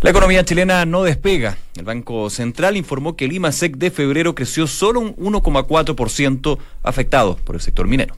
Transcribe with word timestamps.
La 0.00 0.10
economía 0.10 0.44
chilena 0.44 0.86
no 0.86 1.02
despega. 1.02 1.56
El 1.76 1.84
Banco 1.84 2.30
Central 2.30 2.76
informó 2.76 3.16
que 3.16 3.24
el 3.24 3.32
IMASEC 3.32 3.76
de 3.78 3.90
febrero 3.90 4.32
creció 4.32 4.68
solo 4.68 5.00
un 5.00 5.16
1,4% 5.16 6.58
afectado 6.84 7.36
por 7.44 7.56
el 7.56 7.60
sector 7.60 7.88
minero. 7.88 8.14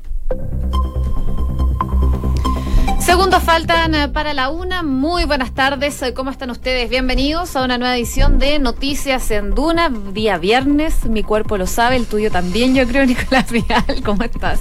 Segundos 3.00 3.42
faltan 3.42 3.94
eh, 3.94 4.08
para 4.08 4.34
la 4.34 4.50
una. 4.50 4.82
Muy 4.82 5.24
buenas 5.24 5.54
tardes. 5.54 6.02
Eh, 6.02 6.12
¿Cómo 6.12 6.30
están 6.30 6.50
ustedes? 6.50 6.90
Bienvenidos 6.90 7.56
a 7.56 7.64
una 7.64 7.78
nueva 7.78 7.96
edición 7.96 8.38
de 8.38 8.58
Noticias 8.58 9.30
en 9.30 9.54
Duna, 9.54 9.88
día 9.88 10.36
viernes. 10.36 11.06
Mi 11.06 11.22
cuerpo 11.22 11.56
lo 11.56 11.66
sabe, 11.66 11.96
el 11.96 12.06
tuyo 12.06 12.30
también, 12.30 12.74
yo 12.74 12.86
creo, 12.86 13.06
Nicolás 13.06 13.50
Vial. 13.50 14.02
¿Cómo 14.04 14.22
estás? 14.22 14.60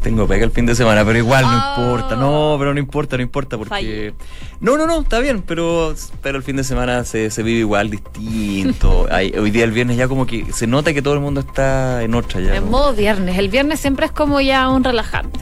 Tengo 0.00 0.28
pega 0.28 0.44
el 0.44 0.52
fin 0.52 0.64
de 0.64 0.76
semana, 0.76 1.04
pero 1.04 1.18
igual 1.18 1.44
no 1.44 1.54
importa. 1.54 2.14
No, 2.14 2.54
pero 2.56 2.72
no 2.72 2.78
importa, 2.78 3.16
no 3.16 3.22
importa, 3.24 3.58
porque. 3.58 4.14
No, 4.62 4.76
no, 4.76 4.86
no, 4.86 5.00
está 5.00 5.18
bien, 5.18 5.42
pero, 5.42 5.92
pero 6.22 6.38
el 6.38 6.44
fin 6.44 6.54
de 6.54 6.62
semana 6.62 7.04
se, 7.04 7.30
se 7.30 7.42
vive 7.42 7.58
igual, 7.58 7.90
distinto. 7.90 9.08
hoy 9.38 9.50
día, 9.50 9.64
el 9.64 9.72
viernes, 9.72 9.96
ya 9.96 10.06
como 10.06 10.24
que 10.24 10.52
se 10.52 10.68
nota 10.68 10.94
que 10.94 11.02
todo 11.02 11.14
el 11.14 11.20
mundo 11.20 11.40
está 11.40 12.04
en 12.04 12.14
otra 12.14 12.40
ya. 12.40 12.54
En 12.54 12.70
modo 12.70 12.94
viernes. 12.94 13.36
El 13.38 13.48
viernes 13.48 13.80
siempre 13.80 14.06
es 14.06 14.12
como 14.12 14.40
ya 14.40 14.68
un 14.68 14.84
relajante. 14.84 15.40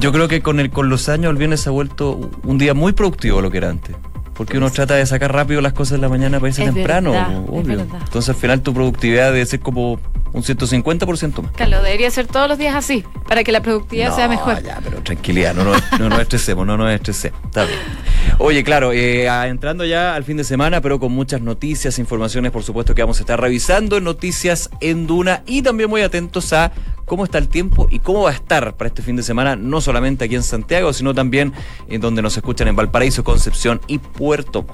yo 0.00 0.12
creo 0.12 0.26
que 0.26 0.42
con, 0.42 0.58
el, 0.58 0.70
con 0.70 0.88
los 0.88 1.08
años 1.08 1.30
el 1.30 1.36
viernes 1.36 1.60
se 1.60 1.68
ha 1.68 1.72
vuelto 1.72 2.28
un 2.42 2.58
día 2.58 2.74
muy 2.74 2.92
productivo 2.92 3.40
lo 3.40 3.52
que 3.52 3.58
era 3.58 3.70
antes. 3.70 3.94
Porque 4.34 4.58
uno 4.58 4.68
trata 4.70 4.94
de 4.94 5.06
sacar 5.06 5.32
rápido 5.32 5.60
las 5.60 5.72
cosas 5.72 5.98
de 5.98 5.98
la 5.98 6.08
mañana 6.08 6.40
para 6.40 6.48
irse 6.48 6.64
temprano, 6.64 7.12
obvio. 7.46 7.80
Entonces 7.80 8.30
al 8.30 8.34
final 8.34 8.62
tu 8.62 8.74
productividad 8.74 9.32
debe 9.32 9.46
ser 9.46 9.60
como 9.60 10.00
un 10.32 10.42
150% 10.42 11.42
más. 11.42 11.52
Claro, 11.52 11.82
debería 11.82 12.10
ser 12.10 12.26
todos 12.26 12.48
los 12.48 12.58
días 12.58 12.74
así, 12.74 13.04
para 13.28 13.44
que 13.44 13.52
la 13.52 13.60
productividad 13.60 14.14
sea 14.14 14.28
mejor. 14.28 14.62
Ya, 14.62 14.80
pero 14.82 15.02
tranquilidad, 15.02 15.54
no, 15.54 15.64
no, 15.64 16.08
nos 16.08 16.20
estresemos, 16.20 16.66
no 16.66 16.76
nos 16.76 16.90
estresemos. 16.92 17.38
Está 17.44 17.64
bien. 17.64 17.78
Oye, 18.42 18.64
claro, 18.64 18.90
eh, 18.94 19.26
entrando 19.26 19.84
ya 19.84 20.14
al 20.14 20.24
fin 20.24 20.38
de 20.38 20.44
semana, 20.44 20.80
pero 20.80 20.98
con 20.98 21.12
muchas 21.12 21.42
noticias, 21.42 21.98
informaciones, 21.98 22.52
por 22.52 22.62
supuesto, 22.62 22.94
que 22.94 23.02
vamos 23.02 23.18
a 23.18 23.20
estar 23.20 23.38
revisando 23.38 24.00
Noticias 24.00 24.70
en 24.80 25.06
Duna 25.06 25.42
y 25.44 25.60
también 25.60 25.90
muy 25.90 26.00
atentos 26.00 26.54
a 26.54 26.72
cómo 27.10 27.24
está 27.24 27.38
el 27.38 27.48
tiempo 27.48 27.88
y 27.90 27.98
cómo 27.98 28.22
va 28.22 28.30
a 28.30 28.34
estar 28.34 28.76
para 28.76 28.86
este 28.86 29.02
fin 29.02 29.16
de 29.16 29.24
semana, 29.24 29.56
no 29.56 29.80
solamente 29.80 30.26
aquí 30.26 30.36
en 30.36 30.44
Santiago, 30.44 30.92
sino 30.92 31.12
también 31.12 31.52
en 31.88 32.00
donde 32.00 32.22
nos 32.22 32.36
escuchan 32.36 32.68
en 32.68 32.76
Valparaíso, 32.76 33.24
Concepción 33.24 33.80
y 33.88 33.98
Puerto 33.98 34.64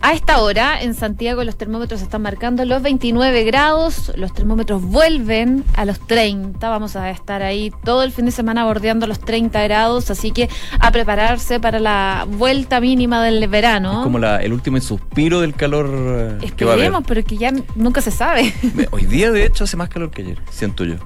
A 0.00 0.12
esta 0.12 0.42
hora 0.42 0.82
en 0.82 0.94
Santiago 0.94 1.44
los 1.44 1.56
termómetros 1.56 2.02
están 2.02 2.22
marcando 2.22 2.64
los 2.64 2.82
29 2.82 3.44
grados, 3.44 4.10
los 4.16 4.34
termómetros 4.34 4.82
vuelven 4.82 5.62
a 5.76 5.84
los 5.84 6.00
30, 6.00 6.68
vamos 6.68 6.96
a 6.96 7.10
estar 7.10 7.44
ahí 7.44 7.72
todo 7.84 8.02
el 8.02 8.10
fin 8.10 8.24
de 8.24 8.32
semana 8.32 8.64
bordeando 8.64 9.06
los 9.06 9.20
30 9.20 9.62
grados, 9.62 10.10
así 10.10 10.32
que 10.32 10.48
a 10.80 10.90
prepararse 10.90 11.60
para 11.60 11.78
la 11.78 12.26
vuelta 12.28 12.80
mínima 12.80 13.22
del 13.22 13.46
verano. 13.46 13.98
Es 13.98 14.02
como 14.02 14.18
el 14.18 14.52
último 14.52 14.80
suspiro 14.80 15.40
del 15.42 15.54
calor. 15.54 15.88
Eh, 15.94 16.38
Esperemos, 16.42 17.04
pero 17.06 17.22
que 17.22 17.36
ya 17.36 17.52
nunca 17.76 18.00
se 18.00 18.10
sabe. 18.10 18.52
Hoy 18.90 19.06
día 19.06 19.30
de 19.30 19.44
hecho 19.46 19.62
hace 19.62 19.76
más 19.76 19.88
calor 19.88 20.10
que 20.10 20.22
ayer, 20.22 20.38
siento 20.50 20.84
yo. 20.84 20.96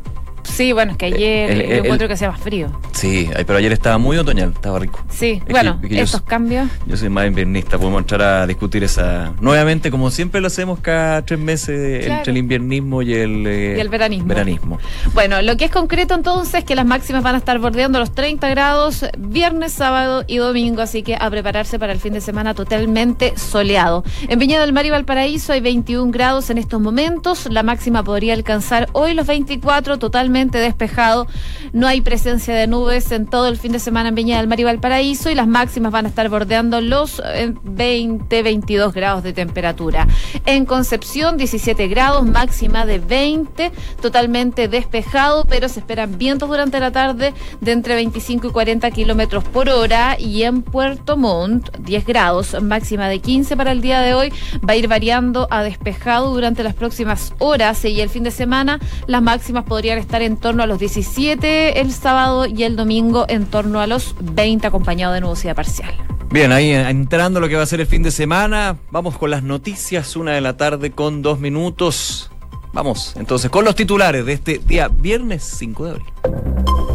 Sí, 0.42 0.72
bueno, 0.72 0.92
es 0.92 0.98
que 0.98 1.06
ayer 1.06 1.50
el, 1.50 1.72
encuentro 1.72 2.08
que 2.08 2.14
hacía 2.14 2.30
más 2.30 2.40
frío. 2.40 2.68
Sí, 2.92 3.28
pero 3.46 3.56
ayer 3.56 3.72
estaba 3.72 3.98
muy 3.98 4.16
otoñal, 4.16 4.52
estaba 4.52 4.78
rico. 4.78 5.00
Sí, 5.10 5.42
bueno, 5.48 5.80
estos 5.82 6.22
cambios. 6.22 6.68
Yo 6.86 6.96
soy 6.96 7.08
más 7.08 7.26
inviernista, 7.26 7.78
podemos 7.78 8.00
entrar 8.00 8.22
a 8.22 8.46
discutir 8.46 8.84
esa. 8.84 9.32
Nuevamente, 9.40 9.90
como 9.90 10.10
siempre 10.10 10.40
lo 10.40 10.48
hacemos 10.48 10.80
cada 10.80 11.22
tres 11.22 11.38
meses, 11.38 12.06
entre 12.06 12.32
el 12.32 12.38
inviernismo 12.38 13.02
y 13.02 13.14
el, 13.14 13.46
eh, 13.46 13.74
y 13.76 13.80
el 13.80 13.88
veranismo. 13.88 14.28
veranismo. 14.28 14.78
Bueno, 15.14 15.42
lo 15.42 15.56
que 15.56 15.66
es 15.66 15.70
concreto 15.70 16.14
entonces 16.14 16.54
es 16.54 16.64
que 16.64 16.74
las 16.74 16.86
máximas 16.86 17.22
van 17.22 17.34
a 17.34 17.38
estar 17.38 17.58
bordeando 17.58 17.98
los 17.98 18.12
30 18.12 18.48
grados 18.48 19.06
viernes, 19.18 19.72
sábado 19.72 20.24
y 20.26 20.36
domingo, 20.36 20.82
así 20.82 21.02
que 21.02 21.16
a 21.18 21.30
prepararse 21.30 21.78
para 21.78 21.92
el 21.92 21.98
fin 21.98 22.12
de 22.12 22.20
semana 22.20 22.54
totalmente 22.54 23.36
soleado. 23.36 24.04
En 24.28 24.38
Viña 24.38 24.60
del 24.60 24.72
Mar 24.72 24.86
y 24.86 24.90
Valparaíso 24.90 25.52
hay 25.52 25.60
21 25.60 26.10
grados 26.10 26.50
en 26.50 26.58
estos 26.58 26.80
momentos, 26.80 27.48
la 27.50 27.62
máxima 27.62 28.02
podría 28.02 28.34
alcanzar 28.34 28.88
hoy 28.92 29.14
los 29.14 29.26
24 29.26 29.98
totalmente 29.98 30.31
despejado. 30.32 31.26
No 31.72 31.86
hay 31.86 32.00
presencia 32.00 32.54
de 32.54 32.66
nubes 32.66 33.12
en 33.12 33.26
todo 33.26 33.48
el 33.48 33.56
fin 33.56 33.72
de 33.72 33.78
semana 33.78 34.08
en 34.08 34.14
Viña 34.14 34.38
del 34.38 34.48
Mar 34.48 34.58
y 34.60 34.64
Valparaíso 34.64 35.30
y 35.30 35.34
las 35.34 35.46
máximas 35.46 35.92
van 35.92 36.06
a 36.06 36.08
estar 36.08 36.28
bordeando 36.28 36.80
los 36.80 37.22
20, 37.62 38.38
eh, 38.38 38.42
22 38.42 38.92
grados 38.92 39.22
de 39.22 39.32
temperatura. 39.32 40.06
En 40.46 40.64
Concepción, 40.64 41.36
17 41.36 41.88
grados, 41.88 42.24
máxima 42.26 42.86
de 42.86 42.98
20, 42.98 43.72
totalmente 44.00 44.68
despejado, 44.68 45.44
pero 45.44 45.68
se 45.68 45.80
esperan 45.80 46.18
vientos 46.18 46.48
durante 46.48 46.80
la 46.80 46.90
tarde 46.90 47.34
de 47.60 47.72
entre 47.72 47.94
25 47.94 48.48
y 48.48 48.50
40 48.50 48.90
kilómetros 48.90 49.44
por 49.44 49.68
hora. 49.68 50.16
Y 50.18 50.42
en 50.42 50.62
Puerto 50.62 51.16
Montt, 51.16 51.76
10 51.78 52.06
grados, 52.06 52.56
máxima 52.62 53.08
de 53.08 53.20
15 53.20 53.56
para 53.56 53.72
el 53.72 53.80
día 53.80 54.00
de 54.00 54.14
hoy. 54.14 54.32
Va 54.66 54.72
a 54.72 54.76
ir 54.76 54.88
variando 54.88 55.46
a 55.50 55.62
despejado 55.62 56.32
durante 56.32 56.62
las 56.62 56.74
próximas 56.74 57.34
horas 57.38 57.84
y 57.84 58.00
el 58.00 58.08
fin 58.08 58.22
de 58.22 58.30
semana 58.30 58.78
las 59.06 59.22
máximas 59.22 59.64
podrían 59.64 59.98
estar 59.98 60.21
en 60.22 60.36
torno 60.36 60.62
a 60.62 60.66
los 60.66 60.78
17 60.78 61.80
el 61.80 61.92
sábado 61.92 62.46
y 62.46 62.62
el 62.64 62.76
domingo 62.76 63.26
en 63.28 63.46
torno 63.46 63.80
a 63.80 63.86
los 63.86 64.14
20 64.20 64.66
acompañado 64.66 65.12
de 65.12 65.20
nubosidad 65.20 65.54
parcial. 65.54 65.94
Bien, 66.30 66.50
ahí 66.50 66.70
entrando 66.70 67.40
lo 67.40 67.48
que 67.48 67.56
va 67.56 67.62
a 67.62 67.66
ser 67.66 67.80
el 67.80 67.86
fin 67.86 68.02
de 68.02 68.10
semana, 68.10 68.78
vamos 68.90 69.18
con 69.18 69.30
las 69.30 69.42
noticias, 69.42 70.16
una 70.16 70.32
de 70.32 70.40
la 70.40 70.56
tarde 70.56 70.90
con 70.90 71.20
dos 71.20 71.40
minutos. 71.40 72.30
Vamos 72.72 73.14
entonces 73.16 73.50
con 73.50 73.64
los 73.66 73.74
titulares 73.74 74.24
de 74.24 74.32
este 74.32 74.58
día, 74.58 74.88
viernes 74.88 75.44
5 75.58 75.84
de 75.84 75.90
abril. 75.90 76.91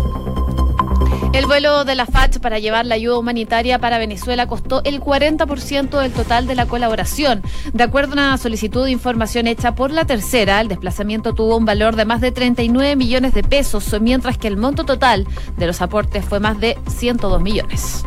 El 1.38 1.46
vuelo 1.46 1.86
de 1.86 1.94
la 1.94 2.08
FACH 2.08 2.40
para 2.40 2.58
llevar 2.58 2.88
la 2.88 2.96
ayuda 2.96 3.20
humanitaria 3.20 3.78
para 3.78 4.00
Venezuela 4.00 4.48
costó 4.48 4.82
el 4.84 5.00
40% 5.00 6.02
del 6.02 6.12
total 6.12 6.48
de 6.48 6.56
la 6.56 6.66
colaboración. 6.66 7.44
De 7.74 7.84
acuerdo 7.84 8.14
a 8.14 8.14
una 8.14 8.38
solicitud 8.40 8.86
de 8.86 8.90
información 8.90 9.46
hecha 9.46 9.76
por 9.76 9.92
la 9.92 10.06
tercera, 10.06 10.60
el 10.60 10.68
desplazamiento 10.68 11.36
tuvo 11.36 11.56
un 11.56 11.66
valor 11.66 11.96
de 11.96 12.06
más 12.06 12.22
de 12.22 12.32
39 12.32 12.96
millones 12.96 13.36
de 13.36 13.44
pesos, 13.44 13.96
mientras 14.02 14.40
que 14.40 14.48
el 14.48 14.58
monto 14.58 14.84
total 14.84 15.28
de 15.58 15.68
los 15.68 15.80
aportes 15.84 16.26
fue 16.26 16.40
más 16.40 16.60
de 16.60 16.76
102 16.88 17.40
millones. 17.40 18.04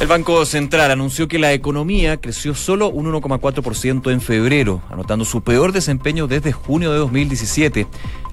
El 0.00 0.06
Banco 0.06 0.46
Central 0.46 0.90
anunció 0.90 1.28
que 1.28 1.38
la 1.38 1.52
economía 1.52 2.16
creció 2.16 2.54
solo 2.54 2.88
un 2.88 3.12
1,4% 3.12 4.10
en 4.10 4.22
febrero, 4.22 4.80
anotando 4.88 5.26
su 5.26 5.42
peor 5.42 5.72
desempeño 5.72 6.26
desde 6.26 6.52
junio 6.52 6.90
de 6.90 6.96
2017. 6.96 7.86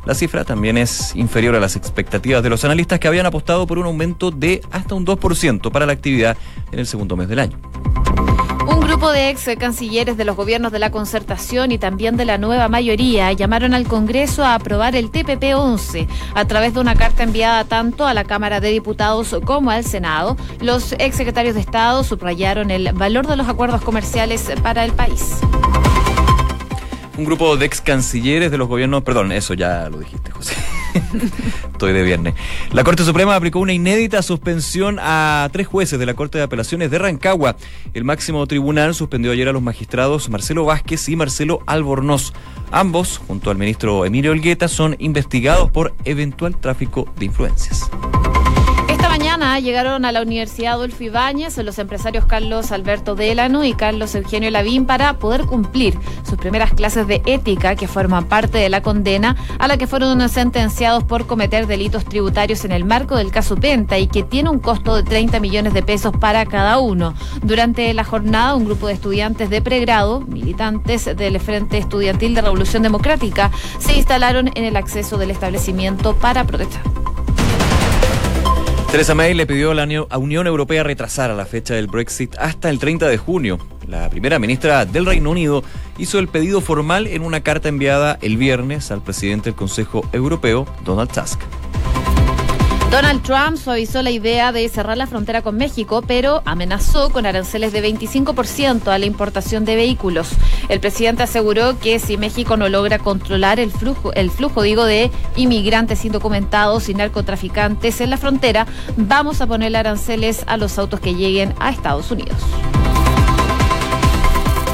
La 0.05 0.15
cifra 0.15 0.45
también 0.45 0.77
es 0.77 1.13
inferior 1.13 1.57
a 1.57 1.59
las 1.59 1.75
expectativas 1.75 2.41
de 2.41 2.49
los 2.49 2.63
analistas 2.63 3.01
que 3.01 3.09
habían 3.09 3.25
apostado 3.25 3.67
por 3.67 3.79
un 3.79 3.85
aumento 3.85 4.31
de 4.31 4.61
hasta 4.71 4.95
un 4.95 5.05
2% 5.05 5.69
para 5.69 5.85
la 5.85 5.91
actividad 5.91 6.37
en 6.71 6.79
el 6.79 6.87
segundo 6.87 7.17
mes 7.17 7.27
del 7.27 7.39
año. 7.39 7.59
Un 8.67 8.81
grupo 8.81 9.11
de 9.11 9.29
ex 9.29 9.49
cancilleres 9.57 10.17
de 10.17 10.25
los 10.25 10.35
gobiernos 10.35 10.71
de 10.73 10.79
la 10.79 10.91
concertación 10.91 11.71
y 11.71 11.77
también 11.77 12.17
de 12.17 12.25
la 12.25 12.37
nueva 12.37 12.67
mayoría 12.67 13.31
llamaron 13.31 13.73
al 13.73 13.87
Congreso 13.87 14.43
a 14.43 14.55
aprobar 14.55 14.95
el 14.95 15.09
TPP-11 15.09 16.07
a 16.35 16.45
través 16.45 16.73
de 16.73 16.81
una 16.81 16.95
carta 16.95 17.23
enviada 17.23 17.63
tanto 17.63 18.05
a 18.05 18.13
la 18.13 18.25
Cámara 18.25 18.59
de 18.59 18.69
Diputados 18.69 19.35
como 19.45 19.71
al 19.71 19.85
Senado. 19.85 20.35
Los 20.59 20.93
ex 20.99 21.15
secretarios 21.15 21.55
de 21.55 21.61
Estado 21.61 22.03
subrayaron 22.03 22.69
el 22.69 22.91
valor 22.91 23.25
de 23.25 23.37
los 23.37 23.47
acuerdos 23.47 23.81
comerciales 23.81 24.51
para 24.61 24.83
el 24.83 24.91
país. 24.91 25.39
Un 27.17 27.23
grupo 27.23 27.55
de 27.55 27.65
ex 27.65 27.79
cancilleres 27.79 28.51
de 28.51 28.57
los 28.57 28.67
gobiernos, 28.67 29.03
perdón, 29.03 29.31
eso 29.31 29.53
ya 29.53 29.89
lo 29.89 29.99
dijiste, 29.99 30.31
José. 30.31 30.53
Estoy 31.71 31.93
de 31.93 32.03
viernes. 32.03 32.33
La 32.71 32.83
Corte 32.83 33.03
Suprema 33.03 33.35
aplicó 33.35 33.59
una 33.59 33.73
inédita 33.73 34.21
suspensión 34.21 34.97
a 34.99 35.49
tres 35.51 35.67
jueces 35.67 35.99
de 35.99 36.05
la 36.05 36.13
Corte 36.13 36.37
de 36.37 36.43
Apelaciones 36.43 36.91
de 36.91 36.99
Rancagua. 36.99 37.55
El 37.93 38.03
máximo 38.03 38.45
tribunal 38.47 38.95
suspendió 38.95 39.31
ayer 39.31 39.47
a 39.47 39.53
los 39.53 39.61
magistrados 39.61 40.29
Marcelo 40.29 40.65
Vázquez 40.65 41.07
y 41.09 41.15
Marcelo 41.15 41.61
Albornoz. 41.65 42.33
Ambos, 42.71 43.21
junto 43.27 43.49
al 43.49 43.57
ministro 43.57 44.05
Emilio 44.05 44.31
Olgueta, 44.31 44.67
son 44.67 44.95
investigados 44.99 45.71
por 45.71 45.93
eventual 46.05 46.57
tráfico 46.57 47.11
de 47.17 47.25
influencias 47.25 47.89
llegaron 49.59 50.05
a 50.05 50.11
la 50.11 50.21
Universidad 50.21 50.73
Adolfo 50.73 51.03
Ibáñez 51.03 51.57
los 51.57 51.79
empresarios 51.79 52.25
Carlos 52.25 52.71
Alberto 52.71 53.15
Delano 53.15 53.63
y 53.63 53.73
Carlos 53.73 54.15
Eugenio 54.15 54.51
Lavín 54.51 54.85
para 54.85 55.13
poder 55.19 55.45
cumplir 55.45 55.97
sus 56.23 56.37
primeras 56.37 56.73
clases 56.73 57.07
de 57.07 57.21
ética 57.25 57.75
que 57.75 57.87
forman 57.87 58.25
parte 58.25 58.57
de 58.57 58.69
la 58.69 58.81
condena 58.81 59.35
a 59.59 59.67
la 59.67 59.77
que 59.77 59.87
fueron 59.87 60.27
sentenciados 60.29 61.03
por 61.03 61.25
cometer 61.27 61.67
delitos 61.67 62.05
tributarios 62.05 62.65
en 62.65 62.71
el 62.71 62.85
marco 62.85 63.15
del 63.15 63.31
caso 63.31 63.55
Penta 63.55 63.97
y 63.97 64.07
que 64.07 64.23
tiene 64.23 64.49
un 64.49 64.59
costo 64.59 64.95
de 64.95 65.03
30 65.03 65.39
millones 65.39 65.73
de 65.73 65.83
pesos 65.83 66.13
para 66.17 66.45
cada 66.45 66.79
uno. 66.79 67.13
Durante 67.41 67.93
la 67.93 68.03
jornada, 68.03 68.55
un 68.55 68.65
grupo 68.65 68.87
de 68.87 68.93
estudiantes 68.93 69.49
de 69.49 69.61
pregrado, 69.61 70.21
militantes 70.21 71.05
del 71.05 71.39
Frente 71.39 71.77
Estudiantil 71.77 72.35
de 72.35 72.41
Revolución 72.41 72.83
Democrática, 72.83 73.51
se 73.79 73.95
instalaron 73.97 74.49
en 74.55 74.65
el 74.65 74.75
acceso 74.75 75.17
del 75.17 75.31
establecimiento 75.31 76.15
para 76.15 76.43
protestar. 76.43 76.81
Theresa 78.91 79.13
May 79.13 79.33
le 79.33 79.45
pidió 79.45 79.71
a 79.71 79.75
la 79.75 80.17
Unión 80.17 80.47
Europea 80.47 80.81
retrasar 80.81 81.29
la 81.31 81.45
fecha 81.45 81.73
del 81.75 81.87
Brexit 81.87 82.35
hasta 82.37 82.69
el 82.69 82.79
30 82.79 83.07
de 83.07 83.17
junio. 83.17 83.59
La 83.85 84.09
primera 84.09 84.39
ministra 84.39 84.85
del 84.85 85.05
Reino 85.05 85.29
Unido 85.29 85.63
hizo 85.97 86.19
el 86.19 86.29
pedido 86.29 86.61
formal 86.61 87.05
en 87.05 87.21
una 87.21 87.41
carta 87.41 87.67
enviada 87.67 88.17
el 88.21 88.37
viernes 88.37 88.89
al 88.91 89.03
presidente 89.03 89.49
del 89.49 89.55
Consejo 89.55 90.07
Europeo, 90.13 90.65
Donald 90.85 91.11
Tusk. 91.11 91.39
Donald 92.89 93.21
Trump 93.21 93.57
suavizó 93.57 94.01
la 94.01 94.11
idea 94.11 94.53
de 94.53 94.67
cerrar 94.69 94.97
la 94.97 95.07
frontera 95.07 95.41
con 95.41 95.57
México, 95.57 96.01
pero 96.07 96.41
amenazó 96.45 97.09
con 97.09 97.25
aranceles 97.25 97.73
de 97.73 97.83
25% 97.83 98.87
a 98.87 98.97
la 98.97 99.05
importación 99.05 99.65
de 99.65 99.75
vehículos. 99.75 100.29
El 100.69 100.79
presidente 100.79 101.23
aseguró 101.23 101.77
que 101.79 101.99
si 101.99 102.15
México 102.15 102.55
no 102.55 102.69
logra 102.69 102.97
controlar 102.97 103.59
el 103.59 103.71
flujo, 103.71 104.13
el 104.13 104.31
flujo 104.31 104.61
digo, 104.61 104.85
de 104.85 105.11
inmigrantes 105.35 106.05
indocumentados 106.05 106.87
y 106.87 106.93
narcotraficantes 106.93 107.99
en 107.99 108.09
la 108.09 108.17
frontera, 108.17 108.65
vamos 108.95 109.41
a 109.41 109.47
poner 109.47 109.75
aranceles 109.75 110.43
a 110.47 110.55
los 110.55 110.79
autos 110.79 111.01
que 111.01 111.13
lleguen 111.13 111.53
a 111.59 111.71
Estados 111.71 112.09
Unidos. 112.09 112.37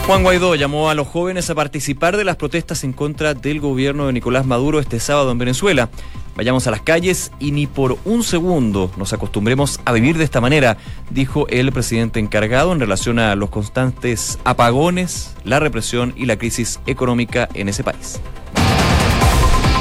Juan 0.06 0.22
Guaidó 0.22 0.54
llamó 0.56 0.90
a 0.90 0.96
los 0.96 1.08
jóvenes 1.08 1.50
a 1.50 1.56
participar 1.56 2.18
de 2.18 2.26
las 2.26 2.36
protestas 2.36 2.84
en 2.84 2.94
contra 2.94 3.34
del 3.34 3.60
gobierno 3.60 4.06
de 4.06 4.14
Nicolás 4.14 4.46
Maduro 4.46 4.80
este 4.80 5.00
sábado 5.00 5.32
en 5.32 5.38
Venezuela. 5.38 5.90
Vayamos 6.36 6.66
a 6.66 6.72
las 6.72 6.82
calles 6.82 7.32
y 7.40 7.52
ni 7.52 7.68
por 7.68 7.98
un 8.06 8.24
segundo 8.24 8.92
nos 8.98 9.14
acostumbremos 9.14 9.80
a 9.86 9.92
vivir 9.92 10.18
de 10.18 10.24
esta 10.24 10.42
manera, 10.42 10.78
dijo 11.12 11.48
el 11.50 11.72
presidente 11.72 12.20
encargado 12.20 12.74
en 12.74 12.80
relación 12.80 13.20
a 13.20 13.36
los 13.36 13.50
constantes 13.50 14.40
apagones, 14.44 15.36
la 15.44 15.60
represión 15.60 16.14
y 16.16 16.26
la 16.26 16.38
crisis 16.38 16.80
económica 16.88 17.48
en 17.54 17.70
ese 17.70 17.84
país. 17.84 18.20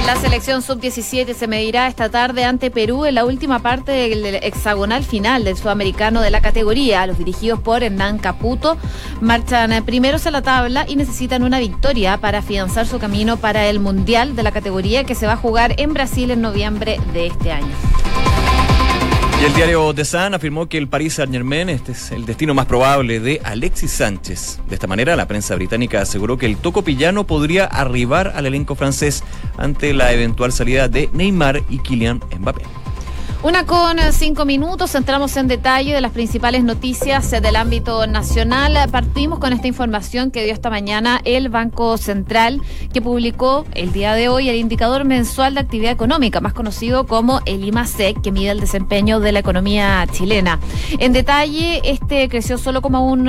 La 0.06 0.16
selección 0.16 0.62
sub-17 0.62 1.32
se 1.32 1.46
medirá 1.46 1.87
esta 1.87 2.08
tarde 2.08 2.44
ante 2.44 2.72
Perú 2.72 3.04
en 3.04 3.14
la 3.14 3.25
última 3.25 3.60
parte 3.60 3.93
del 3.93 4.34
hexagonal 4.34 5.04
final 5.04 5.44
del 5.44 5.56
sudamericano 5.56 6.20
de 6.20 6.31
la 6.31 6.40
categoría. 6.40 7.06
Los 7.06 7.19
dirigidos 7.19 7.60
por 7.60 7.84
Hernán 7.84 8.19
Caputo 8.19 8.76
marchan 9.20 9.84
primeros 9.84 10.26
a 10.26 10.32
la 10.32 10.43
tabla 10.43 10.87
y 10.88 10.96
necesitan 10.96 11.44
una 11.44 11.60
victoria 11.60 12.19
para 12.19 12.38
afianzar 12.38 12.87
su 12.87 12.99
camino 12.99 13.37
para 13.37 13.66
el 13.66 13.78
Mundial 13.78 14.34
de 14.34 14.43
la 14.43 14.50
categoría 14.50 15.04
que 15.04 15.14
se 15.14 15.26
va 15.26 15.34
a 15.34 15.37
jugar 15.37 15.75
en 15.78 15.94
Brasil 15.94 16.32
en 16.32 16.40
noviembre 16.40 16.98
de 17.12 17.28
este 17.28 17.52
año. 17.52 18.01
Y 19.43 19.44
el 19.44 19.55
diario 19.55 19.93
The 19.93 20.05
Sun 20.05 20.35
afirmó 20.35 20.69
que 20.69 20.79
el 20.79 20.87
Paris 20.87 21.15
Saint-Germain 21.15 21.69
este 21.69 21.91
es 21.91 22.12
el 22.12 22.25
destino 22.25 22.55
más 22.55 22.67
probable 22.67 23.19
de 23.19 23.41
Alexis 23.43 23.91
Sánchez. 23.91 24.61
De 24.69 24.77
esta 24.77 24.87
manera, 24.87 25.17
la 25.17 25.27
prensa 25.27 25.56
británica 25.56 26.00
aseguró 26.00 26.39
que 26.39 26.47
el 26.47 26.59
tocopillano 26.59 27.27
podría 27.27 27.65
arribar 27.65 28.35
al 28.37 28.47
elenco 28.47 28.77
francés 28.77 29.25
ante 29.59 29.94
la 29.94 30.12
eventual 30.12 30.53
salida 30.53 30.87
de 30.87 31.11
Neymar 31.12 31.61
y 31.69 31.81
Kylian 31.81 32.21
Mbappé. 32.39 32.81
Una 33.44 33.67
con 33.67 33.99
cinco 34.12 34.44
minutos, 34.44 34.94
entramos 34.94 35.37
en 35.37 35.49
detalle 35.49 35.93
de 35.93 36.00
las 36.00 36.12
principales 36.12 36.62
noticias 36.62 37.29
del 37.29 37.56
ámbito 37.56 38.06
nacional. 38.06 38.89
Partimos 38.93 39.41
con 39.41 39.53
esta 39.53 39.67
información 39.67 40.31
que 40.31 40.44
dio 40.44 40.53
esta 40.53 40.71
mañana 40.71 41.21
el 41.25 41.49
Banco 41.49 41.99
Central, 41.99 42.62
que 42.93 43.03
publicó 43.03 43.67
el 43.75 43.93
día 43.93 44.15
de 44.15 44.29
hoy 44.29 44.49
el 44.49 44.55
indicador 44.55 45.05
mensual 45.05 45.55
de 45.55 45.61
actividad 45.61 45.91
económica, 45.91 46.41
más 46.41 46.53
conocido 46.53 47.05
como 47.09 47.41
el 47.44 47.65
IMASEC, 47.65 48.23
que 48.23 48.31
mide 48.31 48.53
el 48.53 48.61
desempeño 48.61 49.19
de 49.19 49.33
la 49.33 49.41
economía 49.41 50.06
chilena. 50.12 50.61
En 51.00 51.12
detalle, 51.12 51.81
este 51.83 52.29
creció 52.29 52.59
solo 52.59 52.81
como 52.81 53.11
un 53.11 53.29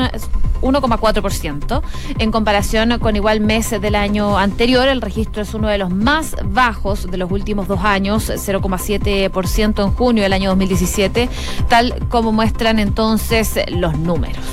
1,4%. 0.63 1.81
En 2.19 2.31
comparación 2.31 2.97
con 2.99 3.15
igual 3.15 3.39
mes 3.39 3.69
del 3.69 3.95
año 3.95 4.37
anterior, 4.37 4.87
el 4.87 5.01
registro 5.01 5.41
es 5.41 5.53
uno 5.53 5.67
de 5.67 5.77
los 5.77 5.89
más 5.89 6.35
bajos 6.43 7.09
de 7.09 7.17
los 7.17 7.31
últimos 7.31 7.67
dos 7.67 7.81
años, 7.83 8.29
0,7% 8.29 9.83
en 9.83 9.91
junio 9.91 10.23
del 10.23 10.33
año 10.33 10.49
2017, 10.49 11.29
tal 11.69 12.07
como 12.09 12.31
muestran 12.31 12.79
entonces 12.79 13.59
los 13.69 13.97
números. 13.97 14.43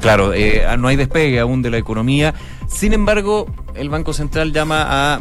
claro, 0.00 0.32
eh, 0.32 0.64
no 0.78 0.88
hay 0.88 0.96
despegue 0.96 1.40
aún 1.40 1.62
de 1.62 1.70
la 1.70 1.78
economía. 1.78 2.34
Sin 2.68 2.92
embargo, 2.92 3.46
el 3.74 3.88
Banco 3.88 4.12
Central 4.12 4.52
llama 4.52 4.86
a, 4.88 5.20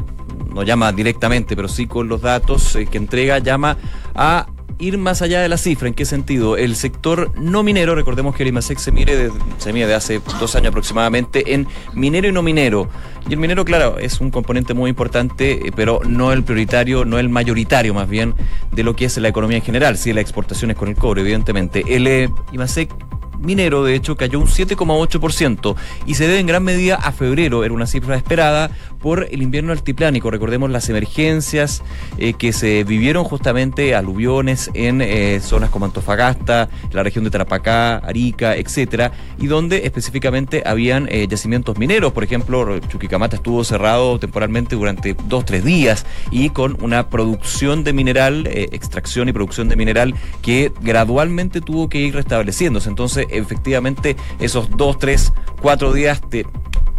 no 0.53 0.63
llama 0.63 0.91
directamente, 0.91 1.55
pero 1.55 1.67
sí 1.67 1.87
con 1.87 2.07
los 2.07 2.21
datos 2.21 2.75
eh, 2.75 2.85
que 2.85 2.97
entrega, 2.97 3.39
llama 3.39 3.77
a 4.13 4.47
ir 4.79 4.97
más 4.97 5.21
allá 5.21 5.41
de 5.41 5.49
la 5.49 5.57
cifra. 5.57 5.87
¿En 5.87 5.93
qué 5.93 6.05
sentido? 6.05 6.57
El 6.57 6.75
sector 6.75 7.31
no 7.37 7.63
minero, 7.63 7.95
recordemos 7.95 8.35
que 8.35 8.43
el 8.43 8.49
IMASEC 8.49 8.77
se, 8.77 8.91
mide 8.91 9.15
de, 9.15 9.73
mide 9.73 9.87
de 9.87 9.95
hace 9.95 10.21
dos 10.39 10.55
años 10.55 10.69
aproximadamente 10.69 11.53
en 11.53 11.67
minero 11.93 12.27
y 12.27 12.31
no 12.31 12.41
minero. 12.41 12.89
Y 13.29 13.33
el 13.33 13.39
minero, 13.39 13.65
claro, 13.65 13.97
es 13.97 14.21
un 14.21 14.31
componente 14.31 14.73
muy 14.73 14.89
importante, 14.89 15.67
eh, 15.67 15.71
pero 15.75 16.01
no 16.05 16.31
el 16.31 16.43
prioritario, 16.43 17.05
no 17.05 17.17
el 17.17 17.29
mayoritario 17.29 17.93
más 17.93 18.09
bien 18.09 18.35
de 18.71 18.83
lo 18.83 18.95
que 18.95 19.05
es 19.05 19.17
la 19.17 19.27
economía 19.27 19.57
en 19.57 19.63
general. 19.63 19.97
Sí, 19.97 20.13
la 20.13 20.21
exportación 20.21 20.71
es 20.71 20.77
con 20.77 20.89
el 20.89 20.95
cobre, 20.95 21.21
evidentemente. 21.21 21.83
El 21.87 22.07
eh, 22.07 22.29
IMASEC 22.51 22.93
minero, 23.39 23.83
de 23.83 23.95
hecho, 23.95 24.15
cayó 24.15 24.39
un 24.39 24.47
7,8% 24.47 25.75
y 26.05 26.15
se 26.15 26.27
debe 26.27 26.39
en 26.39 26.47
gran 26.47 26.63
medida 26.63 26.95
a 26.95 27.11
febrero, 27.11 27.63
era 27.63 27.73
una 27.73 27.87
cifra 27.87 28.15
esperada 28.15 28.71
por 29.05 29.27
el 29.29 29.43
invierno 29.43 29.71
altiplánico. 29.71 30.31
Recordemos 30.31 30.71
las 30.71 30.89
emergencias 30.89 31.83
eh, 32.17 32.33
que 32.33 32.51
se 32.51 32.83
vivieron 32.83 33.23
justamente 33.23 33.93
aluviones 33.93 34.71
en 34.73 34.99
eh, 34.99 35.39
zonas 35.41 35.69
como 35.69 35.85
Antofagasta, 35.85 36.69
la 36.91 37.03
región 37.03 37.23
de 37.23 37.29
Tarapacá, 37.29 37.97
Arica, 37.97 38.55
etcétera, 38.55 39.11
y 39.37 39.45
donde 39.45 39.85
específicamente 39.85 40.63
habían 40.65 41.07
eh, 41.11 41.27
yacimientos 41.29 41.77
mineros. 41.77 42.13
Por 42.13 42.23
ejemplo, 42.23 42.79
Chuquicamata 42.79 43.35
estuvo 43.35 43.63
cerrado 43.63 44.17
temporalmente 44.17 44.75
durante 44.75 45.15
dos, 45.27 45.45
tres 45.45 45.63
días 45.63 46.03
y 46.31 46.49
con 46.49 46.75
una 46.81 47.07
producción 47.07 47.83
de 47.83 47.93
mineral, 47.93 48.47
extracción 48.47 49.29
y 49.29 49.33
producción 49.33 49.69
de 49.69 49.75
mineral 49.75 50.15
que 50.41 50.71
gradualmente 50.81 51.61
tuvo 51.61 51.89
que 51.89 51.99
ir 51.99 52.15
restableciéndose. 52.15 52.89
Entonces, 52.89 53.27
efectivamente, 53.29 54.15
esos 54.39 54.67
dos, 54.71 54.97
tres, 54.97 55.31
cuatro 55.61 55.93
días 55.93 56.21
te 56.27 56.47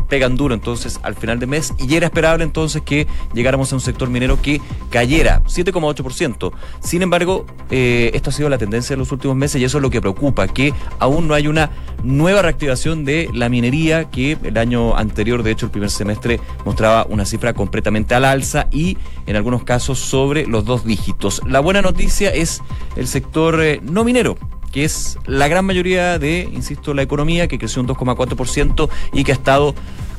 pegan 0.08 0.36
duro 0.36 0.54
entonces 0.54 1.00
al 1.02 1.14
final 1.14 1.38
de 1.38 1.46
mes 1.46 1.74
y 1.78 1.94
era 1.94 2.06
esperable 2.06 2.44
entonces 2.44 2.82
que 2.82 3.06
llegáramos 3.34 3.72
a 3.72 3.76
un 3.76 3.80
sector 3.80 4.08
minero 4.08 4.40
que 4.40 4.60
cayera 4.90 5.42
7,8%. 5.44 6.52
Sin 6.80 7.02
embargo, 7.02 7.46
eh, 7.70 8.10
esto 8.14 8.30
ha 8.30 8.32
sido 8.32 8.48
la 8.48 8.58
tendencia 8.58 8.94
de 8.94 8.98
los 8.98 9.12
últimos 9.12 9.36
meses 9.36 9.60
y 9.60 9.64
eso 9.64 9.78
es 9.78 9.82
lo 9.82 9.90
que 9.90 10.00
preocupa, 10.00 10.48
que 10.48 10.72
aún 10.98 11.28
no 11.28 11.34
hay 11.34 11.48
una 11.48 11.70
nueva 12.02 12.42
reactivación 12.42 13.04
de 13.04 13.28
la 13.32 13.48
minería 13.48 14.10
que 14.10 14.38
el 14.42 14.58
año 14.58 14.96
anterior, 14.96 15.42
de 15.42 15.50
hecho 15.50 15.66
el 15.66 15.72
primer 15.72 15.90
semestre, 15.90 16.40
mostraba 16.64 17.06
una 17.08 17.24
cifra 17.24 17.54
completamente 17.54 18.14
al 18.14 18.24
alza 18.24 18.68
y 18.70 18.96
en 19.26 19.36
algunos 19.36 19.64
casos 19.64 19.98
sobre 19.98 20.46
los 20.46 20.64
dos 20.64 20.84
dígitos. 20.84 21.42
La 21.46 21.60
buena 21.60 21.82
noticia 21.82 22.30
es 22.30 22.62
el 22.96 23.06
sector 23.06 23.60
eh, 23.62 23.80
no 23.82 24.04
minero 24.04 24.36
que 24.76 24.84
es 24.84 25.18
la 25.24 25.48
gran 25.48 25.64
mayoría 25.64 26.18
de, 26.18 26.46
insisto, 26.52 26.92
la 26.92 27.00
economía, 27.00 27.48
que 27.48 27.58
creció 27.58 27.80
un 27.80 27.88
2,4% 27.88 28.90
y 29.14 29.24
que 29.24 29.32
ha 29.32 29.34
estado 29.34 29.74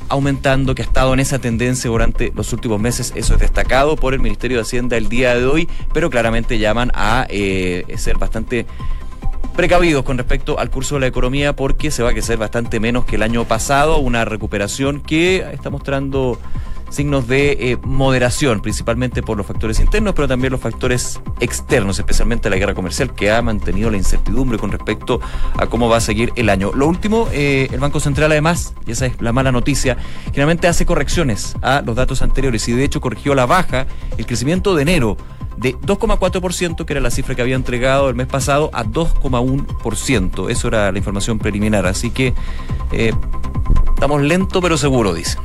aumentando, 0.10 0.74
que 0.74 0.82
ha 0.82 0.86
estado 0.86 1.14
en 1.14 1.20
esa 1.20 1.38
tendencia 1.38 1.92
durante 1.92 2.32
los 2.36 2.54
últimos 2.54 2.82
meses. 2.82 3.14
Eso 3.16 3.36
es 3.36 3.40
destacado 3.40 3.96
por 3.96 4.16
el 4.16 4.20
Ministerio 4.20 4.58
de 4.58 4.64
Hacienda 4.64 4.98
el 4.98 5.10
día 5.10 5.36
de 5.36 5.46
hoy, 5.46 5.70
pero 5.94 6.10
claramente 6.10 6.58
llaman 6.58 6.92
a 6.96 7.28
eh, 7.30 7.86
ser 7.98 8.18
bastante 8.18 8.66
precavidos 9.56 10.04
con 10.04 10.18
respecto 10.18 10.58
al 10.58 10.72
curso 10.72 10.96
de 10.96 11.02
la 11.02 11.08
economía 11.08 11.56
porque 11.56 11.92
se 11.92 12.02
va 12.02 12.10
a 12.10 12.14
crecer 12.14 12.40
bastante 12.40 12.80
menos 12.80 13.06
que 13.06 13.18
el 13.18 13.22
año 13.22 13.46
pasado, 13.46 14.00
una 14.00 14.26
recuperación 14.26 15.02
que 15.02 15.46
está 15.54 15.70
mostrando 15.70 16.40
signos 16.90 17.28
de 17.28 17.52
eh, 17.52 17.78
moderación, 17.84 18.62
principalmente 18.62 19.22
por 19.22 19.38
los 19.38 19.46
factores 19.46 19.80
internos, 19.80 20.14
pero 20.14 20.28
también 20.28 20.52
los 20.52 20.62
factores 20.62 21.20
externos, 21.40 22.00
especialmente 22.00 22.50
la 22.50 22.58
guerra 22.58 22.74
comercial, 22.74 23.14
que 23.14 23.32
ha 23.32 23.42
mantenido 23.42 23.90
la 23.90 23.98
incertidumbre 23.98 24.58
con 24.58 24.72
respecto 24.72 25.20
a 25.58 25.68
cómo 25.68 25.90
va 25.90 25.98
a 25.98 26.02
seguir 26.02 26.32
el 26.36 26.50
año. 26.50 26.72
Lo 26.74 26.88
último, 26.88 27.28
eh, 27.32 27.68
el 27.72 27.80
Banco 27.80 28.00
Central 28.00 28.32
además, 28.32 28.74
y 28.86 28.92
esa 28.92 29.06
es 29.08 29.22
la 29.22 29.34
mala 29.34 29.52
noticia, 29.52 29.98
generalmente 30.26 30.68
hace 30.68 30.86
correcciones 30.86 31.56
a 31.62 31.82
los 31.82 31.96
datos 31.96 32.22
anteriores 32.22 32.68
y 32.68 32.74
de 32.74 32.84
hecho 32.84 33.02
corrigió 33.02 33.36
la 33.36 33.46
baja 33.46 33.88
el 34.18 34.26
crecimiento 34.26 34.76
de 34.76 34.82
enero 34.84 35.18
de 35.58 35.76
2,4%, 35.76 36.86
que 36.86 36.94
era 36.94 37.02
la 37.02 37.12
cifra 37.12 37.36
que 37.36 37.42
había 37.42 37.56
entregado 37.56 38.10
el 38.10 38.16
mes 38.16 38.28
pasado, 38.28 38.70
a 38.74 38.84
2,1%. 38.86 40.50
Eso 40.50 40.68
era 40.68 40.92
la 40.92 40.98
información 40.98 41.40
preliminar. 41.40 41.86
Así 41.86 42.12
que 42.12 42.34
eh, 42.92 43.12
estamos 43.94 44.22
lento 44.22 44.62
pero 44.62 44.78
seguro, 44.78 45.14
dice. 45.14 45.38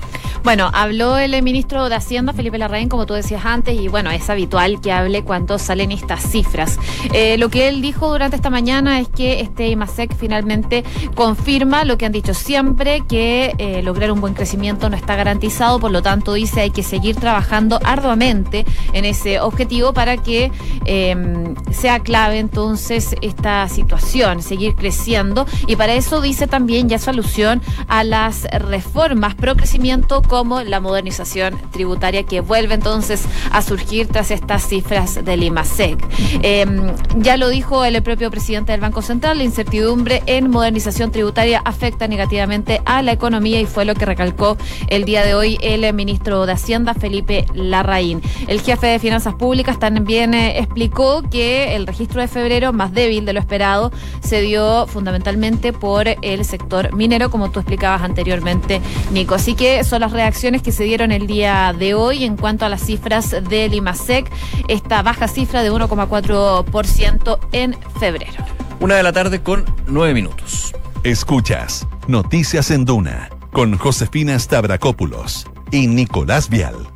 Bueno, 0.44 0.70
habló 0.72 1.18
el 1.18 1.40
ministro 1.42 1.88
de 1.88 1.94
Hacienda, 1.94 2.32
Felipe 2.32 2.58
Larraín, 2.58 2.88
como 2.88 3.06
tú 3.06 3.14
decías 3.14 3.44
antes, 3.44 3.78
y 3.80 3.88
bueno, 3.88 4.10
es 4.10 4.28
habitual 4.28 4.80
que 4.80 4.92
hable 4.92 5.22
cuando 5.22 5.58
salen 5.58 5.92
estas 5.92 6.22
cifras. 6.22 6.78
Eh, 7.12 7.36
lo 7.38 7.48
que 7.48 7.68
él 7.68 7.80
dijo 7.80 8.10
durante 8.10 8.36
esta 8.36 8.50
mañana 8.50 9.00
es 9.00 9.08
que 9.08 9.40
este 9.40 9.68
IMASEC 9.68 10.16
finalmente 10.16 10.84
confirma 11.14 11.84
lo 11.84 11.96
que 11.96 12.06
han 12.06 12.12
dicho 12.12 12.34
siempre, 12.34 13.02
que 13.08 13.54
eh, 13.58 13.82
lograr 13.82 14.12
un 14.12 14.20
buen 14.20 14.34
crecimiento 14.34 14.90
no 14.90 14.96
está 14.96 15.16
garantizado, 15.16 15.78
por 15.78 15.90
lo 15.90 16.02
tanto 16.02 16.32
dice 16.34 16.60
hay 16.60 16.70
que 16.70 16.82
seguir 16.82 17.16
trabajando 17.16 17.78
arduamente 17.84 18.64
en 18.92 19.04
ese 19.04 19.40
objetivo 19.40 19.92
para 19.92 20.16
que 20.16 20.50
em, 20.84 21.54
sea 21.70 22.00
clave 22.00 22.38
entonces 22.38 23.14
esta 23.22 23.68
situación, 23.68 24.42
seguir 24.42 24.74
creciendo, 24.74 25.46
y 25.66 25.76
para 25.76 25.94
eso 25.94 26.20
dice 26.20 26.46
también 26.46 26.88
ya 26.88 26.98
su 26.98 27.10
alusión 27.10 27.62
a 27.88 28.04
las 28.04 28.44
reformas 28.44 29.34
pro 29.34 29.56
crecimiento 29.56 30.11
como 30.20 30.60
la 30.60 30.80
modernización 30.80 31.58
tributaria 31.70 32.24
que 32.24 32.42
vuelve 32.42 32.74
entonces 32.74 33.24
a 33.50 33.62
surgir 33.62 34.08
tras 34.08 34.30
estas 34.30 34.66
cifras 34.68 35.24
del 35.24 35.44
IMASEC. 35.44 36.04
Em, 36.42 36.92
ya 37.16 37.38
lo 37.38 37.48
dijo 37.48 37.84
el 37.84 38.02
propio 38.02 38.30
presidente 38.30 38.72
del 38.72 38.80
Banco 38.82 39.00
Central, 39.00 39.38
la 39.38 39.44
incertidumbre 39.44 40.22
en 40.26 40.50
modernización 40.50 41.10
tributaria 41.10 41.62
afecta 41.64 42.08
negativamente 42.08 42.82
a 42.84 43.00
la 43.02 43.12
economía 43.12 43.60
y 43.60 43.66
fue 43.66 43.84
lo 43.84 43.94
que 43.94 44.04
recalcó 44.04 44.56
el 44.88 45.04
día 45.04 45.24
de 45.24 45.34
hoy 45.34 45.58
el 45.62 45.92
ministro 45.94 46.44
de 46.44 46.52
Hacienda, 46.52 46.94
Felipe 46.94 47.46
Larraín. 47.54 48.20
El 48.48 48.60
jefe 48.60 48.88
de 48.88 48.98
Finanzas 48.98 49.34
Públicas 49.34 49.78
también 49.78 50.34
eh, 50.34 50.58
explicó 50.58 51.22
que 51.22 51.74
el 51.76 51.86
registro 51.86 52.20
de 52.20 52.28
febrero, 52.28 52.72
más 52.72 52.92
débil 52.92 53.24
de 53.24 53.32
lo 53.32 53.40
esperado, 53.40 53.92
se 54.20 54.40
dio 54.40 54.86
fundamentalmente 54.86 55.72
por 55.72 56.08
el 56.08 56.44
sector 56.44 56.94
minero, 56.94 57.30
como 57.30 57.50
tú 57.50 57.60
explicabas 57.60 58.02
anteriormente, 58.02 58.80
Nico. 59.12 59.34
Así 59.34 59.54
que 59.54 59.84
son 59.84 60.01
las 60.02 60.10
reacciones 60.10 60.62
que 60.62 60.72
se 60.72 60.82
dieron 60.82 61.12
el 61.12 61.28
día 61.28 61.72
de 61.78 61.94
hoy 61.94 62.24
en 62.24 62.36
cuanto 62.36 62.66
a 62.66 62.68
las 62.68 62.84
cifras 62.84 63.30
del 63.30 63.72
IMASEC, 63.72 64.28
esta 64.66 65.00
baja 65.02 65.28
cifra 65.28 65.62
de 65.62 65.70
1,4% 65.70 67.38
en 67.52 67.76
febrero. 68.00 68.44
Una 68.80 68.96
de 68.96 69.04
la 69.04 69.12
tarde 69.12 69.44
con 69.44 69.64
nueve 69.86 70.12
minutos. 70.12 70.74
Escuchas 71.04 71.86
Noticias 72.08 72.72
en 72.72 72.84
Duna 72.84 73.30
con 73.52 73.78
Josefina 73.78 74.36
Stavrakopoulos 74.36 75.46
y 75.70 75.86
Nicolás 75.86 76.48
Vial. 76.48 76.88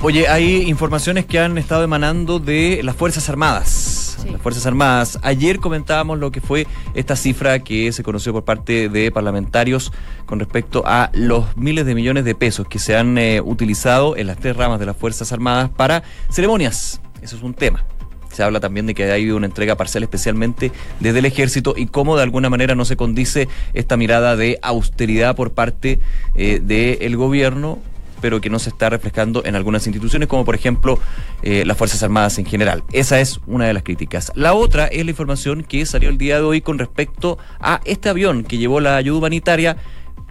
Oye, 0.00 0.26
hay 0.26 0.62
informaciones 0.62 1.26
que 1.26 1.40
han 1.40 1.58
estado 1.58 1.84
emanando 1.84 2.38
de 2.38 2.80
las 2.82 2.96
Fuerzas 2.96 3.28
Armadas. 3.28 4.03
Las 4.30 4.40
Fuerzas 4.40 4.66
Armadas. 4.66 5.18
Ayer 5.22 5.58
comentábamos 5.58 6.18
lo 6.18 6.30
que 6.30 6.40
fue 6.40 6.66
esta 6.94 7.16
cifra 7.16 7.58
que 7.58 7.92
se 7.92 8.02
conoció 8.02 8.32
por 8.32 8.44
parte 8.44 8.88
de 8.88 9.10
parlamentarios 9.10 9.92
con 10.26 10.38
respecto 10.38 10.82
a 10.86 11.10
los 11.12 11.56
miles 11.56 11.86
de 11.86 11.94
millones 11.94 12.24
de 12.24 12.34
pesos 12.34 12.66
que 12.68 12.78
se 12.78 12.96
han 12.96 13.18
eh, 13.18 13.40
utilizado 13.40 14.16
en 14.16 14.26
las 14.26 14.38
tres 14.38 14.56
ramas 14.56 14.80
de 14.80 14.86
las 14.86 14.96
Fuerzas 14.96 15.32
Armadas 15.32 15.70
para 15.70 16.02
ceremonias. 16.30 17.00
Eso 17.22 17.36
es 17.36 17.42
un 17.42 17.54
tema. 17.54 17.84
Se 18.32 18.42
habla 18.42 18.58
también 18.60 18.86
de 18.86 18.94
que 18.94 19.08
ha 19.08 19.14
habido 19.14 19.36
una 19.36 19.46
entrega 19.46 19.76
parcial 19.76 20.02
especialmente 20.02 20.72
desde 20.98 21.20
el 21.20 21.24
ejército 21.24 21.74
y 21.76 21.86
cómo 21.86 22.16
de 22.16 22.24
alguna 22.24 22.50
manera 22.50 22.74
no 22.74 22.84
se 22.84 22.96
condice 22.96 23.48
esta 23.74 23.96
mirada 23.96 24.36
de 24.36 24.58
austeridad 24.60 25.36
por 25.36 25.52
parte 25.52 26.00
eh, 26.34 26.60
del 26.60 27.16
gobierno 27.16 27.78
pero 28.24 28.40
que 28.40 28.48
no 28.48 28.58
se 28.58 28.70
está 28.70 28.88
reflejando 28.88 29.44
en 29.44 29.54
algunas 29.54 29.86
instituciones, 29.86 30.28
como 30.28 30.46
por 30.46 30.54
ejemplo 30.54 30.98
eh, 31.42 31.62
las 31.66 31.76
Fuerzas 31.76 32.02
Armadas 32.02 32.38
en 32.38 32.46
general. 32.46 32.82
Esa 32.90 33.20
es 33.20 33.38
una 33.46 33.66
de 33.66 33.74
las 33.74 33.82
críticas. 33.82 34.32
La 34.34 34.54
otra 34.54 34.86
es 34.86 35.04
la 35.04 35.10
información 35.10 35.62
que 35.62 35.84
salió 35.84 36.08
el 36.08 36.16
día 36.16 36.36
de 36.36 36.40
hoy 36.40 36.62
con 36.62 36.78
respecto 36.78 37.36
a 37.60 37.82
este 37.84 38.08
avión 38.08 38.42
que 38.42 38.56
llevó 38.56 38.80
la 38.80 38.96
ayuda 38.96 39.18
humanitaria 39.18 39.76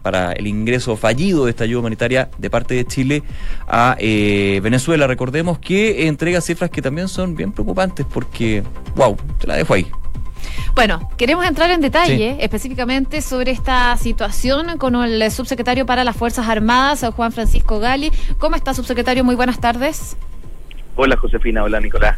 para 0.01 0.31
el 0.31 0.47
ingreso 0.47 0.97
fallido 0.97 1.45
de 1.45 1.51
esta 1.51 1.65
ayuda 1.65 1.81
humanitaria 1.81 2.31
de 2.39 2.49
parte 2.49 2.73
de 2.73 2.85
Chile 2.85 3.21
a 3.67 3.95
eh, 3.99 4.59
Venezuela. 4.63 5.05
Recordemos 5.05 5.59
que 5.59 6.07
entrega 6.07 6.41
cifras 6.41 6.71
que 6.71 6.81
también 6.81 7.07
son 7.07 7.35
bien 7.35 7.51
preocupantes 7.51 8.07
porque, 8.11 8.63
wow, 8.95 9.15
te 9.39 9.45
la 9.45 9.55
dejo 9.55 9.75
ahí. 9.75 9.85
Bueno, 10.75 11.09
queremos 11.17 11.45
entrar 11.45 11.69
en 11.71 11.81
detalle 11.81 12.37
específicamente 12.39 13.21
sobre 13.21 13.51
esta 13.51 13.95
situación 13.97 14.77
con 14.77 14.95
el 14.95 15.31
subsecretario 15.31 15.85
para 15.85 16.03
las 16.03 16.15
Fuerzas 16.15 16.47
Armadas, 16.47 17.05
Juan 17.15 17.31
Francisco 17.31 17.79
Gali. 17.79 18.11
¿Cómo 18.39 18.55
está, 18.55 18.73
subsecretario? 18.73 19.23
Muy 19.23 19.35
buenas 19.35 19.59
tardes. 19.59 20.17
Hola, 20.95 21.17
Josefina. 21.17 21.63
Hola, 21.63 21.79
Nicolás. 21.79 22.17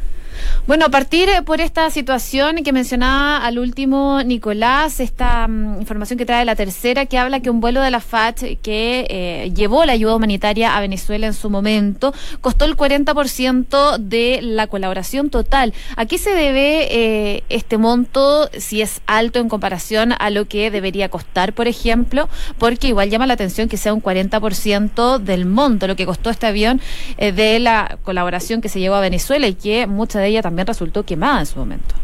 Bueno, 0.67 0.85
a 0.85 0.89
partir 0.89 1.29
eh, 1.29 1.43
por 1.43 1.61
esta 1.61 1.91
situación 1.91 2.63
que 2.63 2.73
mencionaba 2.73 3.37
al 3.45 3.59
último 3.59 4.23
Nicolás, 4.23 4.99
esta 4.99 5.47
mm, 5.47 5.79
información 5.79 6.17
que 6.17 6.25
trae 6.25 6.43
la 6.43 6.55
tercera, 6.55 7.05
que 7.05 7.19
habla 7.19 7.39
que 7.39 7.51
un 7.51 7.61
vuelo 7.61 7.81
de 7.81 7.91
la 7.91 7.99
FAT 7.99 8.39
que 8.63 9.05
eh, 9.09 9.51
llevó 9.55 9.85
la 9.85 9.93
ayuda 9.93 10.15
humanitaria 10.15 10.75
a 10.75 10.81
Venezuela 10.81 11.27
en 11.27 11.33
su 11.33 11.49
momento 11.51 12.13
costó 12.41 12.65
el 12.65 12.75
40% 12.75 13.99
de 13.99 14.39
la 14.41 14.65
colaboración 14.65 15.29
total. 15.29 15.73
¿A 15.97 16.07
qué 16.07 16.17
se 16.17 16.31
debe 16.31 16.87
eh, 16.89 17.43
este 17.49 17.77
monto, 17.77 18.49
si 18.57 18.81
es 18.81 19.01
alto 19.05 19.39
en 19.39 19.49
comparación 19.49 20.13
a 20.17 20.29
lo 20.31 20.45
que 20.45 20.71
debería 20.71 21.09
costar, 21.09 21.53
por 21.53 21.67
ejemplo? 21.67 22.27
Porque 22.57 22.87
igual 22.87 23.09
llama 23.11 23.27
la 23.27 23.35
atención 23.35 23.69
que 23.69 23.77
sea 23.77 23.93
un 23.93 24.01
40% 24.01 25.19
del 25.19 25.45
monto, 25.45 25.87
lo 25.87 25.95
que 25.95 26.07
costó 26.07 26.31
este 26.31 26.47
avión 26.47 26.81
de 27.17 27.59
la 27.59 27.99
colaboración 28.03 28.61
que 28.61 28.69
se 28.69 28.79
llevó 28.79 28.95
a 28.95 29.01
Venezuela 29.01 29.47
y 29.47 29.53
que 29.53 29.87
muchas 29.87 30.21
de 30.21 30.24
ella 30.25 30.41
también 30.41 30.67
resultó 30.67 31.03
quemada 31.03 31.39
en 31.39 31.45
su 31.45 31.59
momento. 31.59 31.95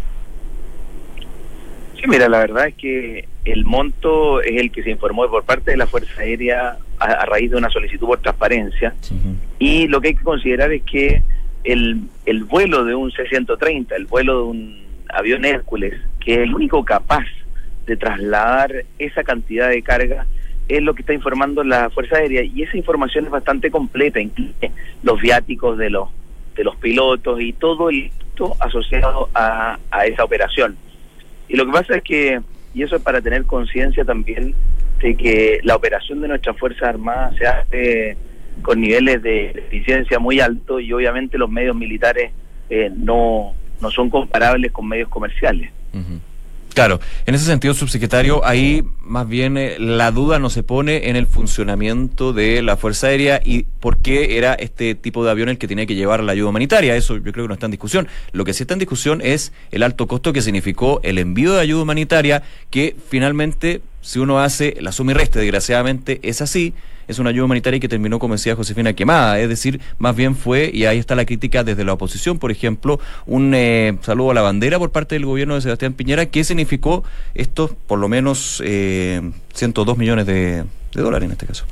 Sí, 1.99 2.07
mira, 2.07 2.27
la 2.27 2.39
verdad 2.39 2.67
es 2.67 2.75
que 2.75 3.27
el 3.45 3.65
monto 3.65 4.41
es 4.41 4.59
el 4.59 4.71
que 4.71 4.83
se 4.83 4.89
informó 4.91 5.29
por 5.29 5.43
parte 5.43 5.71
de 5.71 5.77
la 5.77 5.87
Fuerza 5.87 6.21
Aérea 6.21 6.77
a, 6.99 7.25
raíz 7.25 7.51
de 7.51 7.57
una 7.57 7.69
solicitud 7.69 8.07
por 8.07 8.19
transparencia. 8.19 8.95
Y 9.59 9.87
lo 9.87 10.01
que 10.01 10.09
hay 10.09 10.15
que 10.15 10.23
considerar 10.23 10.71
es 10.71 10.83
que 10.83 11.23
el, 11.63 12.01
el 12.25 12.43
vuelo 12.43 12.85
de 12.85 12.95
un 12.95 13.11
C-130, 13.11 13.93
el 13.95 14.05
vuelo 14.05 14.37
de 14.37 14.43
un 14.43 14.81
avión 15.09 15.45
Hércules, 15.45 15.93
que 16.19 16.33
es 16.33 16.39
el 16.39 16.55
único 16.55 16.83
capaz 16.83 17.25
de 17.85 17.97
trasladar 17.97 18.85
esa 18.97 19.23
cantidad 19.23 19.69
de 19.69 19.81
carga, 19.81 20.25
es 20.67 20.81
lo 20.81 20.93
que 20.93 21.01
está 21.01 21.13
informando 21.13 21.63
la 21.63 21.89
Fuerza 21.89 22.17
Aérea. 22.17 22.43
Y 22.43 22.63
esa 22.63 22.77
información 22.77 23.25
es 23.25 23.31
bastante 23.31 23.69
completa, 23.69 24.19
incluye 24.19 24.71
los 25.03 25.19
viáticos 25.19 25.77
de 25.77 25.89
los 25.89 26.09
de 26.55 26.63
los 26.63 26.75
pilotos 26.77 27.41
y 27.41 27.53
todo 27.53 27.89
el 27.89 28.11
asociado 28.59 29.29
a, 29.33 29.77
esa 30.05 30.23
operación. 30.23 30.75
Y 31.47 31.55
lo 31.55 31.65
que 31.65 31.71
pasa 31.71 31.95
es 31.97 32.03
que, 32.03 32.41
y 32.73 32.83
eso 32.83 32.95
es 32.95 33.01
para 33.01 33.21
tener 33.21 33.45
conciencia 33.45 34.03
también, 34.05 34.55
de 34.99 35.15
que 35.15 35.59
la 35.63 35.75
operación 35.75 36.21
de 36.21 36.27
nuestras 36.27 36.57
Fuerzas 36.57 36.83
Armadas 36.89 37.35
se 37.37 37.47
hace 37.47 38.17
con 38.61 38.79
niveles 38.79 39.21
de 39.23 39.49
eficiencia 39.49 40.19
muy 40.19 40.39
altos 40.39 40.81
y 40.81 40.93
obviamente 40.93 41.37
los 41.37 41.49
medios 41.49 41.75
militares 41.75 42.31
eh, 42.69 42.91
no, 42.95 43.53
no 43.81 43.91
son 43.91 44.09
comparables 44.09 44.71
con 44.71 44.87
medios 44.87 45.09
comerciales. 45.09 45.71
Claro, 46.73 47.01
en 47.25 47.35
ese 47.35 47.45
sentido, 47.45 47.73
subsecretario, 47.73 48.45
ahí 48.45 48.83
más 49.01 49.27
bien 49.27 49.57
eh, 49.57 49.75
la 49.77 50.11
duda 50.11 50.39
no 50.39 50.49
se 50.49 50.63
pone 50.63 51.09
en 51.09 51.17
el 51.17 51.27
funcionamiento 51.27 52.31
de 52.31 52.61
la 52.61 52.77
Fuerza 52.77 53.07
Aérea 53.07 53.41
y 53.43 53.63
por 53.63 53.97
qué 53.97 54.37
era 54.37 54.53
este 54.53 54.95
tipo 54.95 55.25
de 55.25 55.31
avión 55.31 55.49
el 55.49 55.57
que 55.57 55.67
tenía 55.67 55.85
que 55.85 55.95
llevar 55.95 56.23
la 56.23 56.31
ayuda 56.31 56.49
humanitaria. 56.49 56.95
Eso 56.95 57.17
yo 57.17 57.31
creo 57.33 57.43
que 57.43 57.49
no 57.49 57.53
está 57.55 57.65
en 57.65 57.71
discusión. 57.71 58.07
Lo 58.31 58.45
que 58.45 58.53
sí 58.53 58.63
está 58.63 58.73
en 58.73 58.79
discusión 58.79 59.21
es 59.21 59.51
el 59.71 59.83
alto 59.83 60.07
costo 60.07 60.31
que 60.31 60.41
significó 60.41 61.01
el 61.03 61.17
envío 61.17 61.53
de 61.53 61.59
ayuda 61.59 61.81
humanitaria, 61.81 62.43
que 62.69 62.95
finalmente, 63.09 63.81
si 64.01 64.19
uno 64.19 64.39
hace 64.39 64.75
la 64.81 64.91
suma 64.91 65.11
y 65.11 65.15
resta, 65.15 65.39
desgraciadamente 65.39 66.19
es 66.23 66.41
así, 66.41 66.73
es 67.07 67.19
una 67.19 67.29
ayuda 67.29 67.45
humanitaria 67.45 67.79
que 67.79 67.87
terminó, 67.87 68.19
como 68.19 68.35
decía 68.35 68.55
Josefina, 68.55 68.93
quemada. 68.93 69.39
Es 69.39 69.49
decir, 69.49 69.79
más 69.99 70.15
bien 70.15 70.35
fue, 70.35 70.71
y 70.73 70.85
ahí 70.85 70.97
está 70.97 71.15
la 71.15 71.25
crítica 71.25 71.63
desde 71.63 71.83
la 71.83 71.93
oposición, 71.93 72.39
por 72.39 72.51
ejemplo, 72.51 72.99
un 73.25 73.53
eh, 73.53 73.97
saludo 74.01 74.31
a 74.31 74.33
la 74.33 74.41
bandera 74.41 74.79
por 74.79 74.91
parte 74.91 75.15
del 75.15 75.25
gobierno 75.25 75.55
de 75.55 75.61
Sebastián 75.61 75.93
Piñera, 75.93 76.25
que 76.25 76.43
significó 76.43 77.03
estos, 77.35 77.71
por 77.87 77.99
lo 77.99 78.07
menos, 78.07 78.61
eh, 78.65 79.21
102 79.53 79.97
millones 79.97 80.25
de, 80.25 80.63
dólares 80.93 81.27
en 81.27 81.31
este 81.33 81.45
caso. 81.45 81.65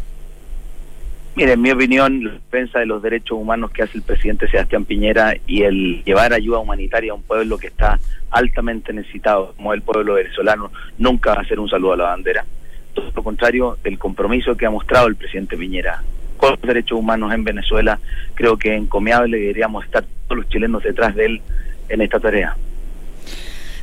Mire, 1.35 1.53
en 1.53 1.61
mi 1.61 1.71
opinión, 1.71 2.23
la 2.23 2.31
defensa 2.33 2.79
de 2.79 2.85
los 2.85 3.01
derechos 3.01 3.37
humanos 3.37 3.71
que 3.71 3.83
hace 3.83 3.97
el 3.97 4.03
presidente 4.03 4.47
Sebastián 4.47 4.83
Piñera 4.85 5.35
y 5.47 5.61
el 5.61 6.03
llevar 6.03 6.33
ayuda 6.33 6.59
humanitaria 6.59 7.11
a 7.11 7.15
un 7.15 7.23
pueblo 7.23 7.57
que 7.57 7.67
está 7.67 7.99
altamente 8.31 8.91
necesitado, 8.91 9.53
como 9.55 9.73
el 9.73 9.81
pueblo 9.81 10.15
venezolano, 10.15 10.71
nunca 10.97 11.35
va 11.35 11.41
a 11.41 11.45
ser 11.45 11.59
un 11.59 11.69
saludo 11.69 11.93
a 11.93 11.97
la 11.97 12.03
bandera 12.05 12.45
todo 12.93 13.11
lo 13.15 13.23
contrario, 13.23 13.77
el 13.83 13.97
compromiso 13.97 14.55
que 14.55 14.65
ha 14.65 14.69
mostrado 14.69 15.07
el 15.07 15.15
presidente 15.15 15.57
Piñera 15.57 16.03
con 16.37 16.51
los 16.51 16.61
derechos 16.61 16.97
humanos 16.97 17.33
en 17.33 17.43
Venezuela, 17.43 17.99
creo 18.33 18.57
que 18.57 18.73
encomiable 18.73 19.37
y 19.37 19.41
deberíamos 19.41 19.83
estar 19.83 20.05
todos 20.27 20.37
los 20.37 20.49
chilenos 20.49 20.81
detrás 20.83 21.13
de 21.13 21.25
él 21.25 21.41
en 21.89 22.01
esta 22.01 22.19
tarea. 22.19 22.55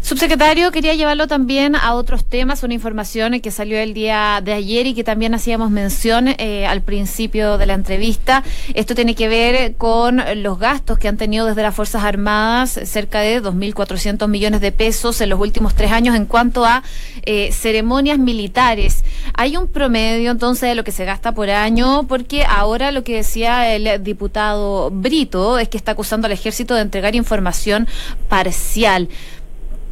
Subsecretario, 0.06 0.70
quería 0.70 0.94
llevarlo 0.94 1.26
también 1.26 1.74
a 1.74 1.94
otros 1.94 2.24
temas, 2.24 2.62
una 2.62 2.74
información 2.74 3.40
que 3.40 3.50
salió 3.50 3.76
el 3.76 3.92
día 3.92 4.40
de 4.40 4.52
ayer 4.52 4.86
y 4.86 4.94
que 4.94 5.02
también 5.02 5.34
hacíamos 5.34 5.72
mención 5.72 6.28
eh, 6.28 6.64
al 6.64 6.80
principio 6.82 7.58
de 7.58 7.66
la 7.66 7.74
entrevista. 7.74 8.44
Esto 8.74 8.94
tiene 8.94 9.16
que 9.16 9.26
ver 9.26 9.74
con 9.74 10.22
los 10.44 10.60
gastos 10.60 11.00
que 11.00 11.08
han 11.08 11.16
tenido 11.16 11.44
desde 11.46 11.62
las 11.62 11.74
Fuerzas 11.74 12.04
Armadas, 12.04 12.78
cerca 12.84 13.18
de 13.18 13.42
2.400 13.42 14.28
millones 14.28 14.60
de 14.60 14.70
pesos 14.70 15.20
en 15.20 15.28
los 15.28 15.40
últimos 15.40 15.74
tres 15.74 15.90
años 15.90 16.14
en 16.14 16.26
cuanto 16.26 16.64
a 16.64 16.84
eh, 17.24 17.50
ceremonias 17.50 18.20
militares. 18.20 19.02
Hay 19.34 19.56
un 19.56 19.66
promedio 19.66 20.30
entonces 20.30 20.68
de 20.68 20.76
lo 20.76 20.84
que 20.84 20.92
se 20.92 21.04
gasta 21.04 21.32
por 21.32 21.50
año, 21.50 22.04
porque 22.06 22.44
ahora 22.44 22.92
lo 22.92 23.02
que 23.02 23.16
decía 23.16 23.74
el 23.74 24.04
diputado 24.04 24.88
Brito 24.92 25.58
es 25.58 25.68
que 25.68 25.76
está 25.76 25.90
acusando 25.90 26.26
al 26.26 26.32
ejército 26.32 26.76
de 26.76 26.82
entregar 26.82 27.16
información 27.16 27.88
parcial. 28.28 29.08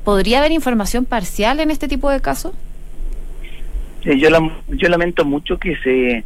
¿Podría 0.05 0.39
haber 0.41 0.53
información 0.53 1.05
parcial 1.05 1.61
en 1.61 1.71
este 1.71 1.89
tipo 1.89 2.11
de 2.11 2.21
casos? 2.21 2.53
yo, 4.05 4.29
yo 4.69 4.89
lamento 4.89 5.25
mucho 5.25 5.59
que 5.59 5.77
se 5.79 6.25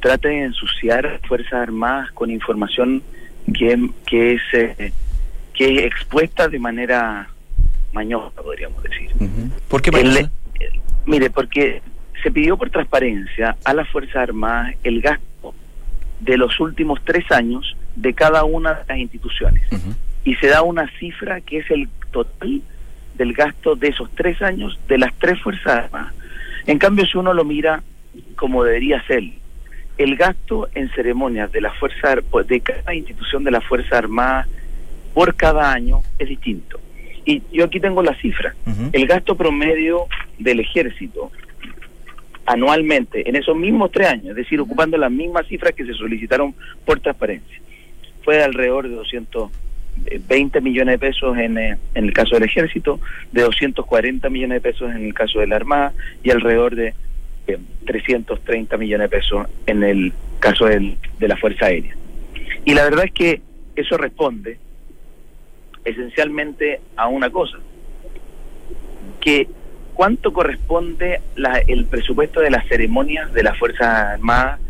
trate 0.00 0.28
de 0.28 0.42
ensuciar 0.42 1.20
Fuerzas 1.26 1.54
Armadas 1.54 2.10
con 2.12 2.30
información 2.30 3.02
que, 3.54 3.90
que 4.06 4.34
es 4.34 4.42
eh, 4.52 4.92
que 5.54 5.76
es 5.76 5.84
expuesta 5.86 6.48
de 6.48 6.58
manera 6.58 7.28
mañosa, 7.92 8.42
podríamos 8.42 8.82
decir. 8.82 9.10
¿Por 9.68 9.80
qué 9.80 9.90
Mire, 11.06 11.30
porque 11.30 11.80
se 12.22 12.30
pidió 12.30 12.56
por 12.56 12.70
transparencia 12.70 13.56
a 13.64 13.72
las 13.72 13.88
Fuerzas 13.88 14.16
Armadas 14.16 14.74
el 14.82 15.00
gasto 15.00 15.54
de 16.20 16.36
los 16.36 16.58
últimos 16.60 17.00
tres 17.04 17.30
años 17.30 17.76
de 17.94 18.12
cada 18.12 18.44
una 18.44 18.74
de 18.74 18.84
las 18.88 18.98
instituciones. 18.98 19.62
Y 20.24 20.34
se 20.36 20.48
da 20.48 20.62
una 20.62 20.90
cifra 20.98 21.40
que 21.40 21.58
es 21.58 21.70
el 21.70 21.88
total 22.10 22.62
del 23.16 23.32
gasto 23.32 23.76
de 23.76 23.88
esos 23.88 24.10
tres 24.14 24.40
años 24.42 24.78
de 24.88 24.98
las 24.98 25.12
tres 25.14 25.40
Fuerzas 25.40 25.84
Armadas. 25.84 26.14
En 26.66 26.78
cambio, 26.78 27.06
si 27.06 27.16
uno 27.16 27.32
lo 27.32 27.44
mira 27.44 27.82
como 28.36 28.64
debería 28.64 29.02
ser, 29.06 29.22
el 29.98 30.16
gasto 30.16 30.68
en 30.74 30.88
ceremonias 30.90 31.50
de 31.52 31.60
la 31.60 31.72
Fuerza 31.72 32.16
de 32.46 32.60
cada 32.60 32.94
institución 32.94 33.44
de 33.44 33.50
la 33.50 33.60
Fuerza 33.60 33.98
Armada 33.98 34.46
por 35.14 35.34
cada 35.34 35.72
año 35.72 36.02
es 36.18 36.28
distinto. 36.28 36.78
Y 37.24 37.42
yo 37.50 37.64
aquí 37.64 37.80
tengo 37.80 38.02
la 38.02 38.14
cifra. 38.14 38.54
El 38.92 39.06
gasto 39.06 39.36
promedio 39.36 40.06
del 40.38 40.60
ejército 40.60 41.32
anualmente 42.44 43.28
en 43.28 43.34
esos 43.34 43.56
mismos 43.56 43.90
tres 43.90 44.08
años, 44.08 44.26
es 44.26 44.36
decir, 44.36 44.60
ocupando 44.60 44.96
las 44.96 45.10
mismas 45.10 45.46
cifras 45.48 45.72
que 45.72 45.84
se 45.84 45.94
solicitaron 45.94 46.54
por 46.84 47.00
transparencia, 47.00 47.60
fue 48.22 48.36
de 48.36 48.44
alrededor 48.44 48.88
de 48.88 48.94
220 49.96 50.60
millones 50.60 50.94
de 50.94 50.98
pesos 50.98 51.36
en, 51.38 51.58
eh, 51.58 51.76
en 51.94 52.04
el 52.04 52.12
caso 52.12 52.34
del 52.34 52.44
ejército, 52.44 53.00
de 53.32 53.42
240 53.42 54.28
millones 54.30 54.62
de 54.62 54.70
pesos 54.72 54.90
en 54.90 55.04
el 55.04 55.14
caso 55.14 55.40
de 55.40 55.46
la 55.46 55.56
Armada 55.56 55.92
y 56.22 56.30
alrededor 56.30 56.74
de 56.74 56.94
330 57.86 58.76
millones 58.76 59.10
de 59.10 59.16
pesos 59.16 59.46
en 59.66 59.82
el 59.82 60.12
caso 60.40 60.66
del, 60.66 60.96
de 61.18 61.28
la 61.28 61.36
Fuerza 61.36 61.66
Aérea. 61.66 61.94
Y 62.64 62.74
la 62.74 62.84
verdad 62.84 63.04
es 63.04 63.12
que 63.12 63.40
eso 63.76 63.96
responde 63.96 64.58
esencialmente 65.84 66.80
a 66.96 67.06
una 67.08 67.30
cosa, 67.30 67.58
que 69.20 69.48
cuánto 69.94 70.32
corresponde 70.32 71.20
la, 71.36 71.58
el 71.66 71.86
presupuesto 71.86 72.40
de 72.40 72.50
las 72.50 72.66
ceremonias 72.66 73.32
de 73.32 73.42
las 73.42 73.56
Fuerzas 73.58 73.86
Armadas 74.14 74.60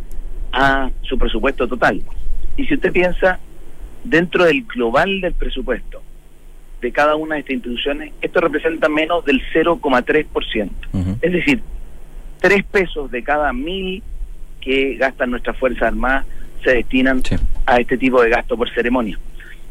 a 0.52 0.90
su 1.02 1.18
presupuesto 1.18 1.66
total. 1.66 2.02
Y 2.56 2.66
si 2.66 2.74
usted 2.74 2.92
piensa, 2.92 3.40
dentro 4.08 4.44
del 4.44 4.64
global 4.64 5.20
del 5.20 5.34
presupuesto 5.34 6.02
de 6.80 6.92
cada 6.92 7.16
una 7.16 7.34
de 7.34 7.40
estas 7.40 7.54
instituciones, 7.54 8.12
esto 8.20 8.40
representa 8.40 8.88
menos 8.88 9.24
del 9.24 9.42
0,3%. 9.52 10.70
Es 11.22 11.32
decir, 11.32 11.62
tres 12.40 12.64
pesos 12.64 13.10
de 13.10 13.22
cada 13.22 13.52
mil 13.52 14.02
que 14.60 14.96
gastan 14.96 15.30
nuestras 15.30 15.56
Fuerzas 15.56 15.82
Armadas 15.84 16.26
se 16.62 16.74
destinan 16.74 17.22
a 17.64 17.78
este 17.78 17.96
tipo 17.96 18.22
de 18.22 18.30
gasto 18.30 18.56
por 18.56 18.72
ceremonia. 18.72 19.18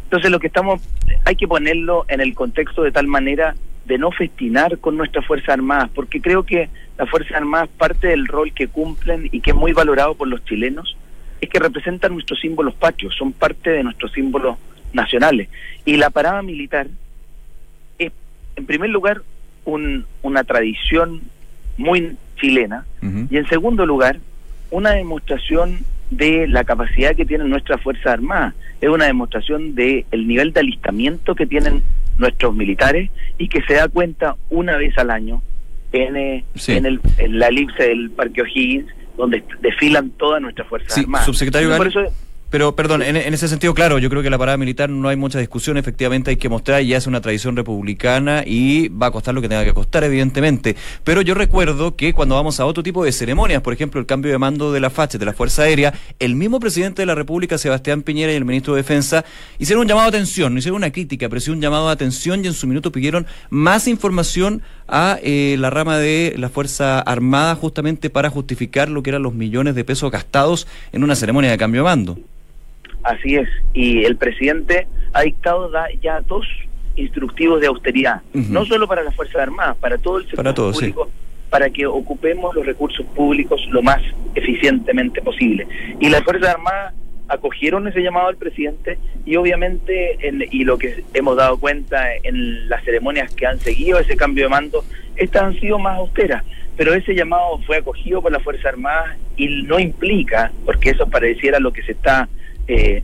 Entonces 0.05 0.31
lo 0.31 0.39
que 0.39 0.47
estamos, 0.47 0.81
hay 1.25 1.35
que 1.35 1.47
ponerlo 1.47 2.05
en 2.07 2.21
el 2.21 2.33
contexto 2.33 2.83
de 2.83 2.91
tal 2.91 3.07
manera 3.07 3.55
de 3.85 3.97
no 3.97 4.11
festinar 4.11 4.77
con 4.79 4.97
nuestras 4.97 5.25
Fuerzas 5.25 5.49
Armadas, 5.49 5.89
porque 5.93 6.21
creo 6.21 6.43
que 6.43 6.69
las 6.97 7.09
Fuerzas 7.09 7.37
Armadas, 7.37 7.69
parte 7.77 8.07
del 8.07 8.27
rol 8.27 8.51
que 8.53 8.67
cumplen 8.67 9.29
y 9.31 9.41
que 9.41 9.51
es 9.51 9.55
muy 9.55 9.73
valorado 9.73 10.15
por 10.15 10.27
los 10.27 10.43
chilenos, 10.45 10.97
es 11.41 11.49
que 11.49 11.59
representan 11.59 12.13
nuestros 12.13 12.39
símbolos 12.39 12.73
patrios, 12.75 13.15
son 13.15 13.33
parte 13.33 13.69
de 13.69 13.83
nuestros 13.83 14.11
símbolos 14.13 14.57
nacionales. 14.93 15.49
Y 15.83 15.97
la 15.97 16.09
parada 16.09 16.41
militar 16.41 16.87
es, 17.99 18.11
en 18.55 18.65
primer 18.65 18.89
lugar, 18.89 19.21
un, 19.65 20.05
una 20.21 20.43
tradición 20.43 21.21
muy 21.77 22.15
chilena. 22.37 22.85
Y 23.29 23.37
en 23.37 23.47
segundo 23.47 23.85
lugar 23.85 24.19
una 24.71 24.91
demostración 24.91 25.79
de 26.09 26.47
la 26.47 26.63
capacidad 26.63 27.15
que 27.15 27.25
tienen 27.25 27.49
nuestras 27.49 27.81
Fuerzas 27.81 28.07
Armadas, 28.07 28.53
es 28.81 28.89
una 28.89 29.05
demostración 29.05 29.75
de 29.75 30.05
el 30.11 30.27
nivel 30.27 30.53
de 30.53 30.59
alistamiento 30.59 31.35
que 31.35 31.45
tienen 31.45 31.81
nuestros 32.17 32.53
militares 32.55 33.09
y 33.37 33.47
que 33.47 33.61
se 33.63 33.75
da 33.75 33.87
cuenta 33.87 34.35
una 34.49 34.77
vez 34.77 34.97
al 34.97 35.11
año 35.11 35.41
en, 35.91 36.15
eh, 36.15 36.43
en, 36.67 36.85
el, 36.85 36.99
en 37.17 37.39
la 37.39 37.47
elipse 37.47 37.83
del 37.83 38.11
Parque 38.11 38.41
O'Higgins, 38.41 38.87
donde 39.17 39.43
desfilan 39.61 40.11
todas 40.11 40.41
nuestras 40.41 40.67
Fuerzas 40.67 40.97
Armadas. 40.97 41.25
Subsecretario 41.25 41.69
pero, 42.49 42.75
perdón, 42.75 43.01
en, 43.01 43.15
ese 43.15 43.47
sentido, 43.47 43.73
claro, 43.73 43.97
yo 43.97 44.09
creo 44.09 44.23
que 44.23 44.29
la 44.29 44.37
parada 44.37 44.57
militar 44.57 44.89
no 44.89 45.09
hay 45.09 45.15
mucha 45.15 45.39
discusión, 45.39 45.77
efectivamente 45.77 46.29
hay 46.29 46.37
que 46.37 46.47
mostrar, 46.47 46.81
ya 46.83 46.97
es 46.97 47.07
una 47.07 47.19
tradición 47.19 47.55
republicana 47.55 48.43
y 48.45 48.87
va 48.89 49.07
a 49.07 49.11
costar 49.11 49.33
lo 49.33 49.41
que 49.41 49.49
tenga 49.49 49.65
que 49.65 49.73
costar, 49.73 50.03
evidentemente. 50.03 50.75
Pero 51.03 51.21
yo 51.21 51.33
recuerdo 51.33 51.95
que 51.95 52.13
cuando 52.13 52.35
vamos 52.35 52.59
a 52.59 52.65
otro 52.65 52.83
tipo 52.83 53.03
de 53.03 53.11
ceremonias, 53.11 53.61
por 53.61 53.73
ejemplo, 53.73 53.99
el 53.99 54.05
cambio 54.05 54.31
de 54.31 54.37
mando 54.37 54.71
de 54.71 54.79
la 54.79 54.89
FACHE, 54.89 55.17
de 55.17 55.25
la 55.25 55.33
Fuerza 55.33 55.63
Aérea, 55.63 55.93
el 56.19 56.35
mismo 56.35 56.59
presidente 56.59 57.01
de 57.01 57.05
la 57.07 57.15
República, 57.15 57.57
Sebastián 57.57 58.03
Piñera, 58.03 58.31
y 58.31 58.35
el 58.35 58.45
ministro 58.45 58.75
de 58.75 58.81
Defensa 58.81 59.25
hicieron 59.59 59.81
un 59.81 59.87
llamado 59.87 60.11
de 60.11 60.17
atención, 60.17 60.53
no 60.53 60.59
hicieron 60.59 60.77
una 60.77 60.91
crítica, 60.91 61.27
pero 61.29 61.41
sí 61.41 61.51
un 61.51 61.61
llamado 61.61 61.87
de 61.87 61.93
atención 61.93 62.43
y 62.43 62.47
en 62.47 62.53
su 62.53 62.67
minuto 62.67 62.91
pidieron 62.91 63.25
más 63.49 63.87
información 63.87 64.61
a 64.87 65.17
eh, 65.23 65.55
la 65.59 65.69
rama 65.69 65.97
de 65.97 66.35
la 66.37 66.49
Fuerza 66.49 66.99
Armada 66.99 67.55
justamente 67.55 68.09
para 68.09 68.29
justificar 68.29 68.89
lo 68.89 69.03
que 69.03 69.09
eran 69.09 69.23
los 69.23 69.33
millones 69.33 69.75
de 69.75 69.83
pesos 69.83 70.11
gastados 70.11 70.67
en 70.91 71.03
una 71.03 71.15
ceremonia 71.15 71.51
de 71.51 71.57
cambio 71.57 71.81
de 71.81 71.85
mando. 71.85 72.17
Así 73.05 73.35
es, 73.35 73.47
y 73.71 74.03
el 74.03 74.17
presidente 74.17 74.87
ha 75.13 75.21
dictado 75.21 75.71
ya 76.01 76.21
dos 76.21 76.47
instructivos 76.95 77.61
de 77.61 77.67
austeridad, 77.67 78.23
no 78.33 78.65
solo 78.65 78.87
para 78.87 79.03
las 79.03 79.13
Fuerzas 79.15 79.43
Armadas, 79.43 79.77
para 79.77 79.99
todo 79.99 80.17
el 80.17 80.27
sector 80.27 80.55
público, 80.55 81.11
para 81.51 81.69
que 81.69 81.85
ocupemos 81.85 82.55
los 82.55 82.65
recursos 82.65 83.05
públicos 83.15 83.61
lo 83.69 83.83
más 83.83 84.01
eficientemente 84.33 85.21
posible. 85.21 85.67
Y 85.99 86.09
las 86.09 86.23
Fuerzas 86.23 86.55
Armadas 86.55 86.95
acogieron 87.27 87.87
ese 87.87 88.01
llamado 88.01 88.27
al 88.27 88.37
presidente 88.37 88.97
y 89.23 89.35
obviamente, 89.35 90.17
y 90.49 90.63
lo 90.63 90.79
que 90.79 91.03
hemos 91.13 91.37
dado 91.37 91.57
cuenta 91.57 92.07
en 92.23 92.67
las 92.67 92.83
ceremonias 92.83 93.31
que 93.35 93.45
han 93.45 93.59
seguido 93.59 93.99
ese 93.99 94.17
cambio 94.17 94.45
de 94.45 94.49
mando, 94.49 94.83
estas 95.15 95.43
han 95.43 95.59
sido 95.59 95.77
más 95.77 95.99
austeras. 95.99 96.43
Pero 96.75 96.95
ese 96.95 97.13
llamado 97.13 97.59
fue 97.67 97.77
acogido 97.77 98.21
por 98.21 98.31
las 98.31 98.41
Fuerzas 98.41 98.65
Armadas 98.65 99.15
y 99.37 99.61
no 99.61 99.79
implica, 99.79 100.51
porque 100.65 100.89
eso 100.89 101.07
pareciera 101.07 101.59
lo 101.59 101.71
que 101.71 101.83
se 101.83 101.91
está 101.91 102.27
eh, 102.67 103.03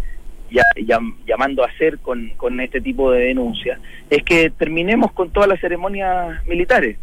ya, 0.51 0.99
llamando 1.25 1.63
a 1.63 1.67
hacer 1.67 1.99
con, 1.99 2.29
con 2.37 2.59
este 2.59 2.81
tipo 2.81 3.11
de 3.11 3.25
denuncias, 3.25 3.79
es 4.09 4.23
que 4.23 4.49
terminemos 4.49 5.11
con 5.11 5.29
todas 5.29 5.47
las 5.47 5.59
ceremonias 5.59 6.45
militares. 6.45 6.97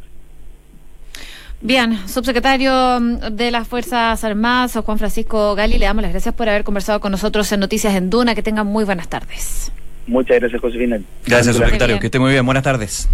Bien, 1.61 1.99
subsecretario 2.07 3.01
de 3.33 3.51
las 3.51 3.67
Fuerzas 3.67 4.23
Armadas, 4.23 4.79
Juan 4.85 4.99
Francisco 4.99 5.57
Gali, 5.57 5.79
le 5.79 5.87
damos 5.87 6.03
las 6.03 6.13
gracias 6.13 6.33
por 6.35 6.49
haber 6.49 6.63
conversado 6.63 7.01
con 7.01 7.11
nosotros 7.11 7.51
en 7.51 7.59
Noticias 7.59 7.95
en 7.97 8.11
Duna. 8.11 8.37
Que 8.37 8.45
tengan 8.45 8.67
muy 8.67 8.85
buenas 8.85 9.09
tardes. 9.09 9.73
Muchas 10.07 10.39
gracias, 10.39 10.61
Josefina. 10.61 11.01
Gracias, 11.27 11.57
subsecretario. 11.57 11.99
Que 11.99 12.07
esté 12.07 12.21
muy 12.21 12.31
bien. 12.31 12.47
Buenas 12.47 12.63
tardes. 12.63 13.09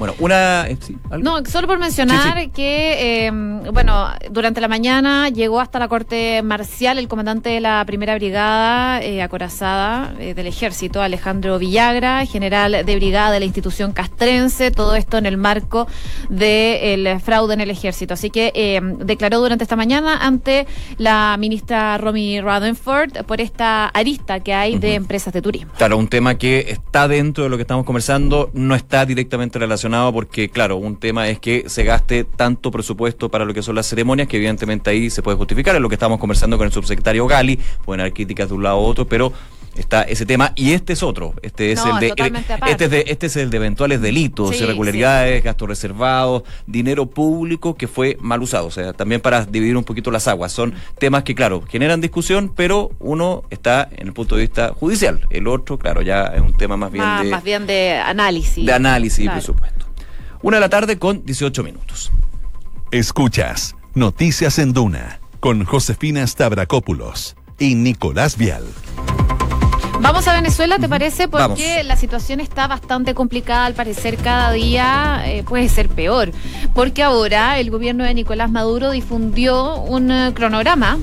Bueno, 0.00 0.14
una... 0.18 0.66
Eh, 0.66 0.78
no, 1.20 1.44
solo 1.44 1.66
por 1.66 1.78
mencionar 1.78 2.50
que, 2.52 3.26
em, 3.26 3.62
bueno, 3.64 4.08
durante 4.30 4.62
la 4.62 4.66
mañana 4.66 5.28
llegó 5.28 5.60
hasta 5.60 5.78
la 5.78 5.88
Corte 5.88 6.40
Marcial 6.42 6.98
el 6.98 7.06
comandante 7.06 7.50
de 7.50 7.60
la 7.60 7.84
Primera 7.84 8.14
Brigada 8.14 9.02
eh, 9.02 9.20
acorazada 9.20 10.14
eh, 10.18 10.32
del 10.32 10.46
Ejército, 10.46 11.02
Alejandro 11.02 11.58
Villagra, 11.58 12.24
general 12.24 12.82
de 12.86 12.96
brigada 12.96 13.30
de 13.30 13.40
la 13.40 13.44
institución 13.44 13.92
castrense, 13.92 14.70
todo 14.70 14.96
esto 14.96 15.18
en 15.18 15.26
el 15.26 15.36
marco 15.36 15.86
del 16.30 17.20
fraude 17.20 17.52
en 17.52 17.60
el 17.60 17.70
Ejército. 17.70 18.14
Así 18.14 18.30
que 18.30 18.52
em, 18.54 18.96
declaró 19.00 19.40
durante 19.40 19.64
esta 19.64 19.76
mañana 19.76 20.24
ante 20.24 20.66
la 20.96 21.36
ministra 21.38 21.98
Romy 21.98 22.40
Radenford 22.40 23.26
por 23.26 23.42
esta 23.42 23.88
arista 23.88 24.40
que 24.40 24.54
hay 24.54 24.78
de 24.78 24.94
empresas 24.94 25.34
de 25.34 25.42
turismo. 25.42 25.72
Claro, 25.76 25.98
un 25.98 26.08
tema 26.08 26.36
que 26.36 26.60
está 26.70 27.06
dentro 27.06 27.44
de 27.44 27.50
lo 27.50 27.58
que 27.58 27.62
estamos 27.64 27.84
conversando, 27.84 28.48
no 28.54 28.74
está 28.74 29.04
directamente 29.04 29.58
relacionado 29.58 29.89
porque, 30.12 30.48
claro, 30.48 30.76
un 30.76 30.96
tema 30.96 31.28
es 31.28 31.38
que 31.38 31.64
se 31.68 31.84
gaste 31.84 32.24
tanto 32.24 32.70
presupuesto 32.70 33.28
para 33.28 33.44
lo 33.44 33.54
que 33.54 33.62
son 33.62 33.74
las 33.74 33.86
ceremonias, 33.86 34.28
que 34.28 34.36
evidentemente 34.36 34.90
ahí 34.90 35.10
se 35.10 35.22
puede 35.22 35.36
justificar, 35.36 35.74
es 35.74 35.82
lo 35.82 35.88
que 35.88 35.94
estamos 35.94 36.18
conversando 36.18 36.56
con 36.56 36.66
el 36.66 36.72
subsecretario 36.72 37.26
Gali, 37.26 37.58
pueden 37.84 38.00
haber 38.00 38.12
críticas 38.12 38.48
de 38.48 38.54
un 38.54 38.62
lado 38.62 38.80
u 38.80 38.84
otro, 38.84 39.06
pero 39.06 39.32
está 39.76 40.02
ese 40.02 40.26
tema 40.26 40.52
y 40.56 40.72
este 40.72 40.92
es 40.92 41.02
otro 41.02 41.34
este 41.42 41.72
es 41.72 41.80
el 41.84 41.98
de 42.00 42.08
este 42.66 42.84
es 42.84 42.90
de 42.90 43.04
este 43.06 43.26
es 43.26 43.36
el 43.36 43.50
de 43.50 43.56
eventuales 43.56 44.00
delitos 44.00 44.60
irregularidades 44.60 45.42
gastos 45.44 45.68
reservados 45.68 46.42
dinero 46.66 47.06
público 47.06 47.74
que 47.74 47.86
fue 47.86 48.16
mal 48.20 48.42
usado 48.42 48.66
o 48.66 48.70
sea 48.70 48.92
también 48.92 49.20
para 49.20 49.44
dividir 49.44 49.76
un 49.76 49.84
poquito 49.84 50.10
las 50.10 50.26
aguas. 50.28 50.52
Son 50.52 50.74
temas 50.98 51.22
que 51.22 51.34
claro 51.34 51.62
generan 51.68 52.00
discusión 52.00 52.52
pero 52.54 52.90
uno 52.98 53.44
está 53.50 53.88
en 53.96 54.08
el 54.08 54.12
punto 54.12 54.36
de 54.36 54.42
vista 54.42 54.72
judicial 54.74 55.20
el 55.30 55.46
otro 55.46 55.78
claro 55.78 56.02
ya 56.02 56.24
es 56.26 56.40
un 56.40 56.52
tema 56.52 56.76
más 56.76 56.90
bien 56.90 57.04
de 57.22 57.30
más 57.30 57.44
bien 57.44 57.66
de 57.66 57.94
análisis. 57.94 58.66
de 58.66 58.72
análisis 58.72 59.24
y 59.24 59.28
presupuesto 59.28 59.79
una 60.42 60.56
de 60.56 60.60
la 60.60 60.68
tarde 60.68 60.98
con 60.98 61.24
18 61.24 61.62
minutos 61.62 62.10
escuchas 62.90 63.76
Noticias 63.94 64.58
en 64.58 64.72
Duna 64.72 65.20
con 65.40 65.64
Josefina 65.64 66.26
Stavrakopoulos 66.26 67.36
y 67.58 67.74
Nicolás 67.74 68.36
Vial 68.36 68.64
Vamos 70.02 70.26
a 70.28 70.34
Venezuela, 70.34 70.78
¿te 70.78 70.88
parece? 70.88 71.28
Porque 71.28 71.84
la 71.84 71.94
situación 71.94 72.40
está 72.40 72.66
bastante 72.66 73.14
complicada, 73.14 73.66
al 73.66 73.74
parecer 73.74 74.16
cada 74.16 74.50
día 74.50 75.22
eh, 75.26 75.42
puede 75.42 75.68
ser 75.68 75.90
peor. 75.90 76.32
Porque 76.74 77.02
ahora 77.02 77.58
el 77.58 77.70
gobierno 77.70 78.04
de 78.04 78.14
Nicolás 78.14 78.50
Maduro 78.50 78.92
difundió 78.92 79.76
un 79.76 80.10
eh, 80.10 80.32
cronograma 80.34 80.96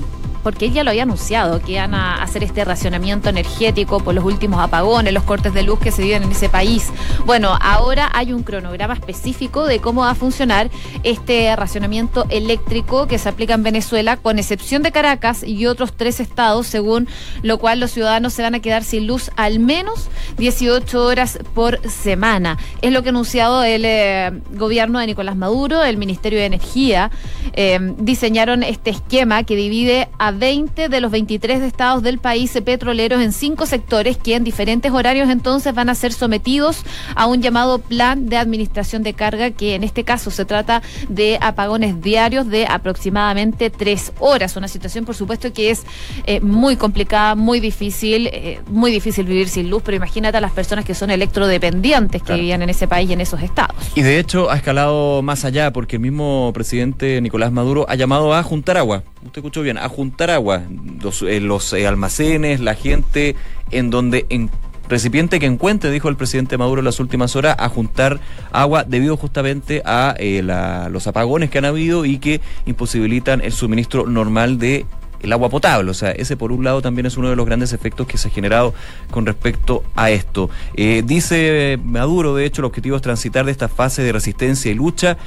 porque 0.48 0.64
ella 0.64 0.82
lo 0.82 0.88
había 0.88 1.02
anunciado, 1.02 1.60
que 1.60 1.72
iban 1.72 1.92
a 1.92 2.22
hacer 2.22 2.42
este 2.42 2.64
racionamiento 2.64 3.28
energético 3.28 4.00
por 4.00 4.14
los 4.14 4.24
últimos 4.24 4.60
apagones, 4.60 5.12
los 5.12 5.24
cortes 5.24 5.52
de 5.52 5.62
luz 5.62 5.78
que 5.78 5.90
se 5.90 6.00
viven 6.00 6.22
en 6.22 6.32
ese 6.32 6.48
país. 6.48 6.90
Bueno, 7.26 7.58
ahora 7.60 8.10
hay 8.14 8.32
un 8.32 8.42
cronograma 8.42 8.94
específico 8.94 9.66
de 9.66 9.80
cómo 9.80 10.00
va 10.00 10.12
a 10.12 10.14
funcionar 10.14 10.70
este 11.02 11.54
racionamiento 11.54 12.24
eléctrico 12.30 13.06
que 13.06 13.18
se 13.18 13.28
aplica 13.28 13.52
en 13.52 13.62
Venezuela, 13.62 14.16
con 14.16 14.38
excepción 14.38 14.82
de 14.82 14.90
Caracas 14.90 15.42
y 15.42 15.66
otros 15.66 15.92
tres 15.92 16.18
estados, 16.18 16.66
según 16.66 17.08
lo 17.42 17.58
cual 17.58 17.78
los 17.78 17.90
ciudadanos 17.90 18.32
se 18.32 18.40
van 18.40 18.54
a 18.54 18.60
quedar 18.60 18.84
sin 18.84 19.06
luz 19.06 19.30
al 19.36 19.58
menos 19.58 20.08
18 20.38 21.04
horas 21.04 21.38
por 21.54 21.78
semana. 21.90 22.56
Es 22.80 22.90
lo 22.90 23.02
que 23.02 23.10
ha 23.10 23.12
anunciado 23.12 23.64
el 23.64 23.84
eh, 23.84 24.30
gobierno 24.52 24.98
de 24.98 25.08
Nicolás 25.08 25.36
Maduro, 25.36 25.84
el 25.84 25.98
Ministerio 25.98 26.38
de 26.38 26.46
Energía. 26.46 27.10
Eh, 27.52 27.78
diseñaron 27.98 28.62
este 28.62 28.88
esquema 28.88 29.42
que 29.42 29.54
divide 29.54 30.08
a 30.18 30.37
20 30.38 30.88
de 30.88 31.00
los 31.00 31.10
23 31.10 31.62
estados 31.62 32.02
del 32.02 32.18
país 32.18 32.52
petroleros 32.64 33.20
en 33.22 33.32
cinco 33.32 33.66
sectores 33.66 34.16
que 34.16 34.34
en 34.34 34.44
diferentes 34.44 34.92
horarios 34.92 35.28
entonces 35.28 35.74
van 35.74 35.88
a 35.88 35.94
ser 35.94 36.12
sometidos 36.12 36.82
a 37.14 37.26
un 37.26 37.42
llamado 37.42 37.78
plan 37.78 38.28
de 38.28 38.36
administración 38.36 39.02
de 39.02 39.14
carga 39.14 39.50
que 39.50 39.74
en 39.74 39.84
este 39.84 40.04
caso 40.04 40.30
se 40.30 40.44
trata 40.44 40.82
de 41.08 41.38
apagones 41.40 42.00
diarios 42.00 42.48
de 42.48 42.66
aproximadamente 42.66 43.70
tres 43.70 44.12
horas. 44.18 44.56
Una 44.56 44.68
situación, 44.68 45.04
por 45.04 45.14
supuesto, 45.14 45.52
que 45.52 45.70
es 45.70 45.84
eh, 46.24 46.40
muy 46.40 46.76
complicada, 46.76 47.34
muy 47.34 47.60
difícil, 47.60 48.28
eh, 48.28 48.60
muy 48.68 48.90
difícil 48.90 49.26
vivir 49.26 49.48
sin 49.48 49.70
luz, 49.70 49.82
pero 49.84 49.96
imagínate 49.96 50.38
a 50.38 50.40
las 50.40 50.52
personas 50.52 50.84
que 50.84 50.94
son 50.94 51.10
electrodependientes 51.10 52.22
que 52.22 52.34
vivían 52.34 52.62
en 52.62 52.70
ese 52.70 52.88
país 52.88 53.10
y 53.10 53.12
en 53.12 53.20
esos 53.20 53.42
estados. 53.42 53.76
Y 53.94 54.02
de 54.02 54.18
hecho 54.18 54.50
ha 54.50 54.56
escalado 54.56 55.22
más 55.22 55.44
allá 55.44 55.72
porque 55.72 55.96
el 55.96 56.02
mismo 56.02 56.50
presidente 56.54 57.20
Nicolás 57.20 57.52
Maduro 57.52 57.86
ha 57.88 57.94
llamado 57.94 58.34
a 58.34 58.42
juntar 58.42 58.76
agua. 58.76 59.02
Usted 59.24 59.38
escuchó 59.38 59.62
bien, 59.62 59.78
a 59.78 59.88
juntar 59.88 60.30
agua. 60.30 60.62
Los, 61.02 61.22
eh, 61.22 61.40
los 61.40 61.72
almacenes, 61.72 62.60
la 62.60 62.74
gente, 62.74 63.34
en 63.70 63.90
donde 63.90 64.26
en 64.28 64.50
recipiente 64.88 65.38
que 65.38 65.46
encuentre, 65.46 65.90
dijo 65.90 66.08
el 66.08 66.16
presidente 66.16 66.58
Maduro 66.58 66.80
en 66.80 66.86
las 66.86 66.98
últimas 67.00 67.36
horas, 67.36 67.56
a 67.58 67.68
juntar 67.68 68.20
agua 68.52 68.84
debido 68.84 69.16
justamente 69.16 69.82
a 69.84 70.14
eh, 70.18 70.42
los 70.90 71.06
apagones 71.06 71.50
que 71.50 71.58
han 71.58 71.64
habido 71.64 72.04
y 72.04 72.18
que 72.18 72.40
imposibilitan 72.66 73.40
el 73.42 73.52
suministro 73.52 74.06
normal 74.06 74.58
de 74.58 74.86
el 75.20 75.32
agua 75.32 75.48
potable. 75.48 75.90
O 75.90 75.94
sea, 75.94 76.12
ese 76.12 76.36
por 76.36 76.52
un 76.52 76.64
lado 76.64 76.80
también 76.80 77.06
es 77.06 77.16
uno 77.16 77.28
de 77.28 77.36
los 77.36 77.44
grandes 77.44 77.72
efectos 77.72 78.06
que 78.06 78.18
se 78.18 78.28
ha 78.28 78.30
generado 78.30 78.72
con 79.10 79.26
respecto 79.26 79.82
a 79.94 80.10
esto. 80.10 80.48
Eh, 80.74 81.02
dice 81.04 81.78
Maduro, 81.82 82.34
de 82.34 82.44
hecho, 82.44 82.62
el 82.62 82.66
objetivo 82.66 82.96
es 82.96 83.02
transitar 83.02 83.44
de 83.44 83.52
esta 83.52 83.68
fase 83.68 84.02
de 84.02 84.12
resistencia 84.12 84.70
y 84.70 84.74
lucha 84.74 85.18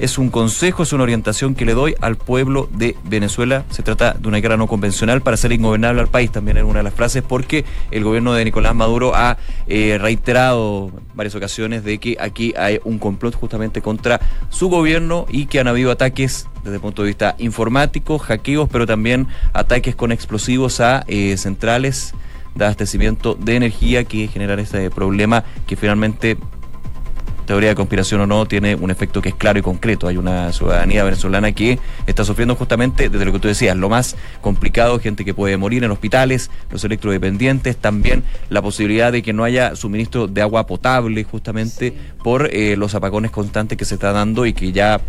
es 0.00 0.16
un 0.16 0.30
consejo, 0.30 0.82
es 0.82 0.92
una 0.92 1.02
orientación 1.02 1.54
que 1.54 1.66
le 1.66 1.74
doy 1.74 1.94
al 2.00 2.16
pueblo 2.16 2.68
de 2.72 2.96
Venezuela. 3.04 3.64
Se 3.70 3.82
trata 3.82 4.14
de 4.14 4.26
una 4.26 4.38
guerra 4.38 4.56
no 4.56 4.66
convencional 4.66 5.20
para 5.20 5.34
hacer 5.34 5.52
ingobernable 5.52 6.00
al 6.00 6.08
país, 6.08 6.32
también 6.32 6.56
en 6.56 6.64
una 6.64 6.78
de 6.78 6.84
las 6.84 6.94
frases, 6.94 7.22
porque 7.22 7.64
el 7.90 8.02
gobierno 8.02 8.32
de 8.32 8.44
Nicolás 8.44 8.74
Maduro 8.74 9.14
ha 9.14 9.36
eh, 9.66 9.98
reiterado 10.00 10.90
varias 11.14 11.34
ocasiones 11.34 11.84
de 11.84 11.98
que 11.98 12.16
aquí 12.18 12.54
hay 12.56 12.80
un 12.84 12.98
complot 12.98 13.34
justamente 13.34 13.82
contra 13.82 14.20
su 14.48 14.70
gobierno 14.70 15.26
y 15.28 15.46
que 15.46 15.60
han 15.60 15.68
habido 15.68 15.90
ataques 15.90 16.48
desde 16.64 16.76
el 16.76 16.80
punto 16.80 17.02
de 17.02 17.08
vista 17.08 17.34
informático, 17.38 18.18
hackeos, 18.18 18.68
pero 18.70 18.86
también 18.86 19.28
ataques 19.52 19.94
con 19.94 20.12
explosivos 20.12 20.80
a 20.80 21.04
eh, 21.08 21.36
centrales 21.36 22.14
de 22.54 22.64
abastecimiento 22.64 23.34
de 23.34 23.56
energía 23.56 24.04
que 24.04 24.26
generan 24.28 24.58
este 24.58 24.90
problema 24.90 25.44
que 25.66 25.76
finalmente 25.76 26.36
teoría 27.50 27.70
de 27.70 27.74
conspiración 27.74 28.20
o 28.20 28.28
no, 28.28 28.46
tiene 28.46 28.76
un 28.76 28.92
efecto 28.92 29.20
que 29.20 29.30
es 29.30 29.34
claro 29.34 29.58
y 29.58 29.62
concreto. 29.62 30.06
Hay 30.06 30.16
una 30.16 30.52
ciudadanía 30.52 31.02
venezolana 31.02 31.50
que 31.50 31.80
está 32.06 32.24
sufriendo 32.24 32.54
justamente, 32.54 33.08
desde 33.08 33.24
lo 33.24 33.32
que 33.32 33.40
tú 33.40 33.48
decías, 33.48 33.76
lo 33.76 33.88
más 33.88 34.14
complicado, 34.40 35.00
gente 35.00 35.24
que 35.24 35.34
puede 35.34 35.56
morir 35.56 35.82
en 35.82 35.90
hospitales, 35.90 36.48
los 36.70 36.84
electrodependientes, 36.84 37.76
también 37.76 38.22
la 38.50 38.62
posibilidad 38.62 39.10
de 39.10 39.22
que 39.22 39.32
no 39.32 39.42
haya 39.42 39.74
suministro 39.74 40.28
de 40.28 40.42
agua 40.42 40.68
potable 40.68 41.24
justamente 41.24 41.92
por 42.22 42.54
eh, 42.54 42.76
los 42.76 42.94
apagones 42.94 43.32
constantes 43.32 43.76
que 43.76 43.84
se 43.84 43.94
está 43.94 44.12
dando 44.12 44.46
y 44.46 44.52
que 44.52 44.70
ya 44.70 45.00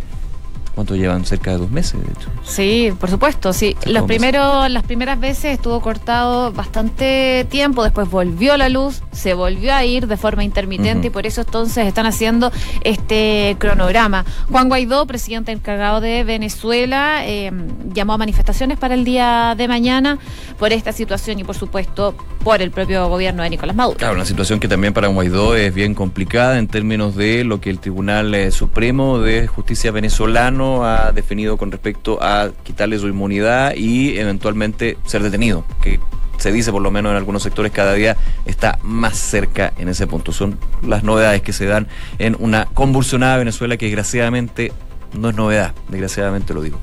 ¿Cuánto 0.74 0.96
llevan? 0.96 1.26
Cerca 1.26 1.50
de 1.52 1.58
dos 1.58 1.70
meses, 1.70 2.00
de 2.00 2.10
hecho. 2.10 2.28
Sí, 2.44 2.92
por 2.98 3.10
supuesto, 3.10 3.52
sí. 3.52 3.76
Los 3.84 4.04
primeros, 4.04 4.70
las 4.70 4.82
primeras 4.84 5.20
veces 5.20 5.52
estuvo 5.52 5.80
cortado 5.80 6.50
bastante 6.52 7.46
tiempo, 7.50 7.84
después 7.84 8.08
volvió 8.08 8.56
la 8.56 8.70
luz, 8.70 9.02
se 9.12 9.34
volvió 9.34 9.74
a 9.74 9.84
ir 9.84 10.06
de 10.06 10.16
forma 10.16 10.44
intermitente 10.44 11.08
y 11.08 11.10
por 11.10 11.26
eso 11.26 11.42
entonces 11.42 11.86
están 11.86 12.06
haciendo 12.06 12.50
este 12.84 13.56
cronograma. 13.58 14.24
Juan 14.50 14.68
Guaidó, 14.68 15.06
presidente 15.06 15.52
encargado 15.52 16.00
de 16.00 16.24
Venezuela, 16.24 17.22
eh, 17.26 17.52
llamó 17.92 18.14
a 18.14 18.18
manifestaciones 18.18 18.78
para 18.78 18.94
el 18.94 19.04
día 19.04 19.54
de 19.56 19.68
mañana 19.68 20.18
por 20.58 20.72
esta 20.72 20.92
situación 20.92 21.38
y 21.38 21.44
por 21.44 21.54
supuesto 21.54 22.14
por 22.42 22.62
el 22.62 22.70
propio 22.70 23.08
gobierno 23.08 23.42
de 23.42 23.50
Nicolás 23.50 23.76
Maduro. 23.76 23.98
Claro, 23.98 24.14
una 24.14 24.24
situación 24.24 24.58
que 24.58 24.68
también 24.68 24.94
para 24.94 25.08
Guaidó 25.08 25.54
es 25.54 25.74
bien 25.74 25.94
complicada 25.94 26.58
en 26.58 26.66
términos 26.66 27.14
de 27.14 27.44
lo 27.44 27.60
que 27.60 27.68
el 27.68 27.78
Tribunal 27.78 28.34
eh, 28.34 28.50
Supremo 28.50 29.18
de 29.18 29.46
Justicia 29.46 29.90
venezolano 29.90 30.61
ha 30.84 31.12
definido 31.12 31.56
con 31.56 31.70
respecto 31.70 32.22
a 32.22 32.50
quitarle 32.62 32.98
su 32.98 33.08
inmunidad 33.08 33.74
y 33.74 34.18
eventualmente 34.18 34.96
ser 35.04 35.22
detenido, 35.22 35.64
que 35.82 36.00
se 36.38 36.50
dice 36.50 36.72
por 36.72 36.82
lo 36.82 36.90
menos 36.90 37.10
en 37.10 37.16
algunos 37.16 37.42
sectores 37.42 37.70
cada 37.72 37.94
día 37.94 38.16
está 38.46 38.78
más 38.82 39.16
cerca 39.16 39.72
en 39.78 39.88
ese 39.88 40.06
punto. 40.06 40.32
Son 40.32 40.58
las 40.82 41.04
novedades 41.04 41.42
que 41.42 41.52
se 41.52 41.66
dan 41.66 41.86
en 42.18 42.36
una 42.38 42.66
convulsionada 42.66 43.36
Venezuela 43.36 43.76
que 43.76 43.86
desgraciadamente 43.86 44.72
no 45.12 45.30
es 45.30 45.36
novedad, 45.36 45.74
desgraciadamente 45.88 46.54
lo 46.54 46.62
digo. 46.62 46.78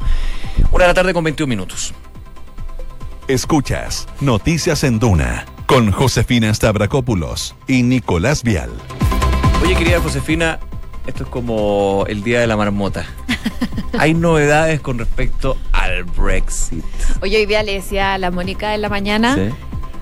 Una 0.72 0.86
de 0.86 0.88
la 0.90 0.94
tarde 0.94 1.14
con 1.14 1.24
21 1.24 1.50
minutos. 1.50 1.94
Escuchas 3.28 4.08
Noticias 4.22 4.84
en 4.84 4.98
Duna 4.98 5.46
con 5.66 5.92
Josefina 5.92 6.52
Stavrakopoulos 6.54 7.56
y 7.68 7.84
Nicolás 7.84 8.44
Vial. 8.44 8.72
Oye, 9.62 9.76
querida 9.76 10.00
Josefina, 10.00 10.60
esto 11.08 11.24
es 11.24 11.30
como 11.30 12.06
el 12.08 12.24
día 12.24 12.40
de 12.40 12.48
la 12.48 12.58
marmota. 12.58 13.06
Hay 14.00 14.14
novedades 14.14 14.82
con 14.82 15.00
respecto 15.00 15.58
al 15.72 16.04
Brexit. 16.04 16.84
Oye, 17.22 17.38
hoy 17.38 17.46
día 17.46 17.64
le 17.64 17.74
decía 17.74 18.14
a 18.14 18.18
la 18.18 18.32
Mónica 18.32 18.76
en 18.76 18.82
la 18.82 18.90
mañana 18.90 19.56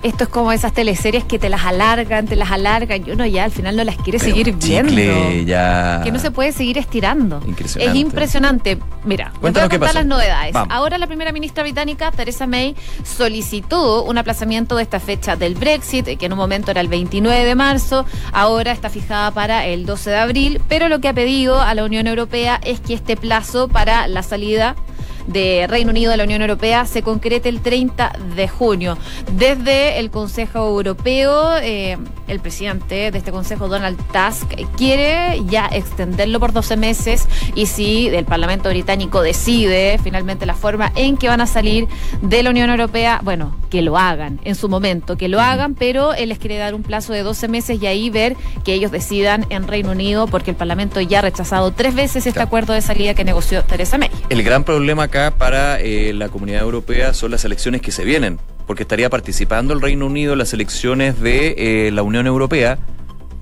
esto 0.03 0.25
es 0.25 0.29
como 0.29 0.51
esas 0.51 0.73
teleseries 0.73 1.23
que 1.23 1.39
te 1.39 1.49
las 1.49 1.65
alargan, 1.65 2.25
te 2.25 2.35
las 2.35 2.51
alargan 2.51 3.03
y 3.07 3.11
uno 3.11 3.25
ya 3.25 3.43
al 3.43 3.51
final 3.51 3.75
no 3.75 3.83
las 3.83 3.97
quiere 3.97 4.19
seguir 4.19 4.53
viendo. 4.55 5.31
Ya... 5.45 6.01
Que 6.03 6.11
no 6.11 6.19
se 6.19 6.31
puede 6.31 6.51
seguir 6.51 6.77
estirando. 6.77 7.41
Es 7.77 7.95
impresionante. 7.95 8.77
Mira, 9.03 9.31
voy 9.41 9.51
a 9.55 9.69
contar 9.69 9.93
las 9.93 10.05
novedades. 10.05 10.55
Ahora 10.69 10.97
la 10.97 11.07
primera 11.07 11.31
ministra 11.31 11.63
británica, 11.63 12.11
Theresa 12.11 12.47
May, 12.47 12.75
solicitó 13.03 14.03
un 14.03 14.17
aplazamiento 14.17 14.75
de 14.75 14.83
esta 14.83 14.99
fecha 14.99 15.35
del 15.35 15.55
Brexit, 15.55 16.17
que 16.17 16.25
en 16.25 16.33
un 16.33 16.37
momento 16.37 16.71
era 16.71 16.81
el 16.81 16.87
29 16.87 17.45
de 17.45 17.55
marzo, 17.55 18.05
ahora 18.31 18.71
está 18.71 18.89
fijada 18.89 19.31
para 19.31 19.65
el 19.65 19.85
12 19.85 20.09
de 20.09 20.17
abril, 20.17 20.61
pero 20.67 20.89
lo 20.89 20.99
que 20.99 21.07
ha 21.07 21.13
pedido 21.13 21.61
a 21.61 21.73
la 21.73 21.83
Unión 21.83 22.07
Europea 22.07 22.59
es 22.63 22.79
que 22.79 22.93
este 22.93 23.17
plazo 23.17 23.67
para 23.67 24.07
la 24.07 24.23
salida 24.23 24.75
de 25.27 25.67
Reino 25.67 25.91
Unido 25.91 26.11
de 26.11 26.17
la 26.17 26.23
Unión 26.23 26.41
Europea 26.41 26.85
se 26.85 27.03
concrete 27.03 27.49
el 27.49 27.61
30 27.61 28.13
de 28.35 28.47
junio. 28.47 28.97
Desde 29.33 29.99
el 29.99 30.09
Consejo 30.09 30.59
Europeo, 30.59 31.57
eh, 31.57 31.97
el 32.27 32.39
presidente 32.39 33.11
de 33.11 33.17
este 33.17 33.31
Consejo, 33.31 33.67
Donald 33.67 33.97
Tusk, 34.11 34.53
quiere 34.77 35.43
ya 35.45 35.67
extenderlo 35.71 36.39
por 36.39 36.53
12 36.53 36.77
meses 36.77 37.27
y 37.55 37.67
si 37.67 38.07
el 38.07 38.25
Parlamento 38.25 38.69
británico 38.69 39.21
decide 39.21 39.99
finalmente 40.03 40.45
la 40.45 40.55
forma 40.55 40.91
en 40.95 41.17
que 41.17 41.27
van 41.27 41.41
a 41.41 41.47
salir 41.47 41.87
de 42.21 42.43
la 42.43 42.49
Unión 42.49 42.69
Europea, 42.69 43.19
bueno, 43.23 43.55
que 43.69 43.81
lo 43.81 43.97
hagan 43.97 44.39
en 44.43 44.55
su 44.55 44.69
momento, 44.69 45.17
que 45.17 45.27
lo 45.27 45.41
hagan, 45.41 45.75
pero 45.75 46.13
él 46.13 46.29
les 46.29 46.39
quiere 46.39 46.57
dar 46.57 46.73
un 46.73 46.83
plazo 46.83 47.13
de 47.13 47.23
12 47.23 47.47
meses 47.47 47.81
y 47.81 47.87
ahí 47.87 48.09
ver 48.09 48.35
que 48.63 48.73
ellos 48.73 48.91
decidan 48.91 49.45
en 49.49 49.67
Reino 49.67 49.91
Unido 49.91 50.27
porque 50.27 50.51
el 50.51 50.57
Parlamento 50.57 51.01
ya 51.01 51.19
ha 51.19 51.21
rechazado 51.21 51.71
tres 51.71 51.95
veces 51.95 52.25
este 52.25 52.41
acuerdo 52.41 52.73
de 52.73 52.81
salida 52.81 53.13
que 53.13 53.23
negoció 53.23 53.63
Theresa 53.63 53.97
May. 53.97 54.09
El 54.29 54.43
gran 54.43 54.63
problema 54.63 55.03
acá 55.03 55.16
para 55.37 55.79
eh, 55.81 56.13
la 56.13 56.29
comunidad 56.29 56.61
europea 56.61 57.13
son 57.13 57.31
las 57.31 57.43
elecciones 57.43 57.81
que 57.81 57.91
se 57.91 58.05
vienen, 58.05 58.39
porque 58.67 58.83
estaría 58.83 59.09
participando 59.09 59.73
el 59.73 59.81
Reino 59.81 60.05
Unido 60.05 60.33
en 60.33 60.39
las 60.39 60.53
elecciones 60.53 61.19
de 61.19 61.55
eh, 61.87 61.91
la 61.91 62.03
Unión 62.03 62.27
Europea 62.27 62.77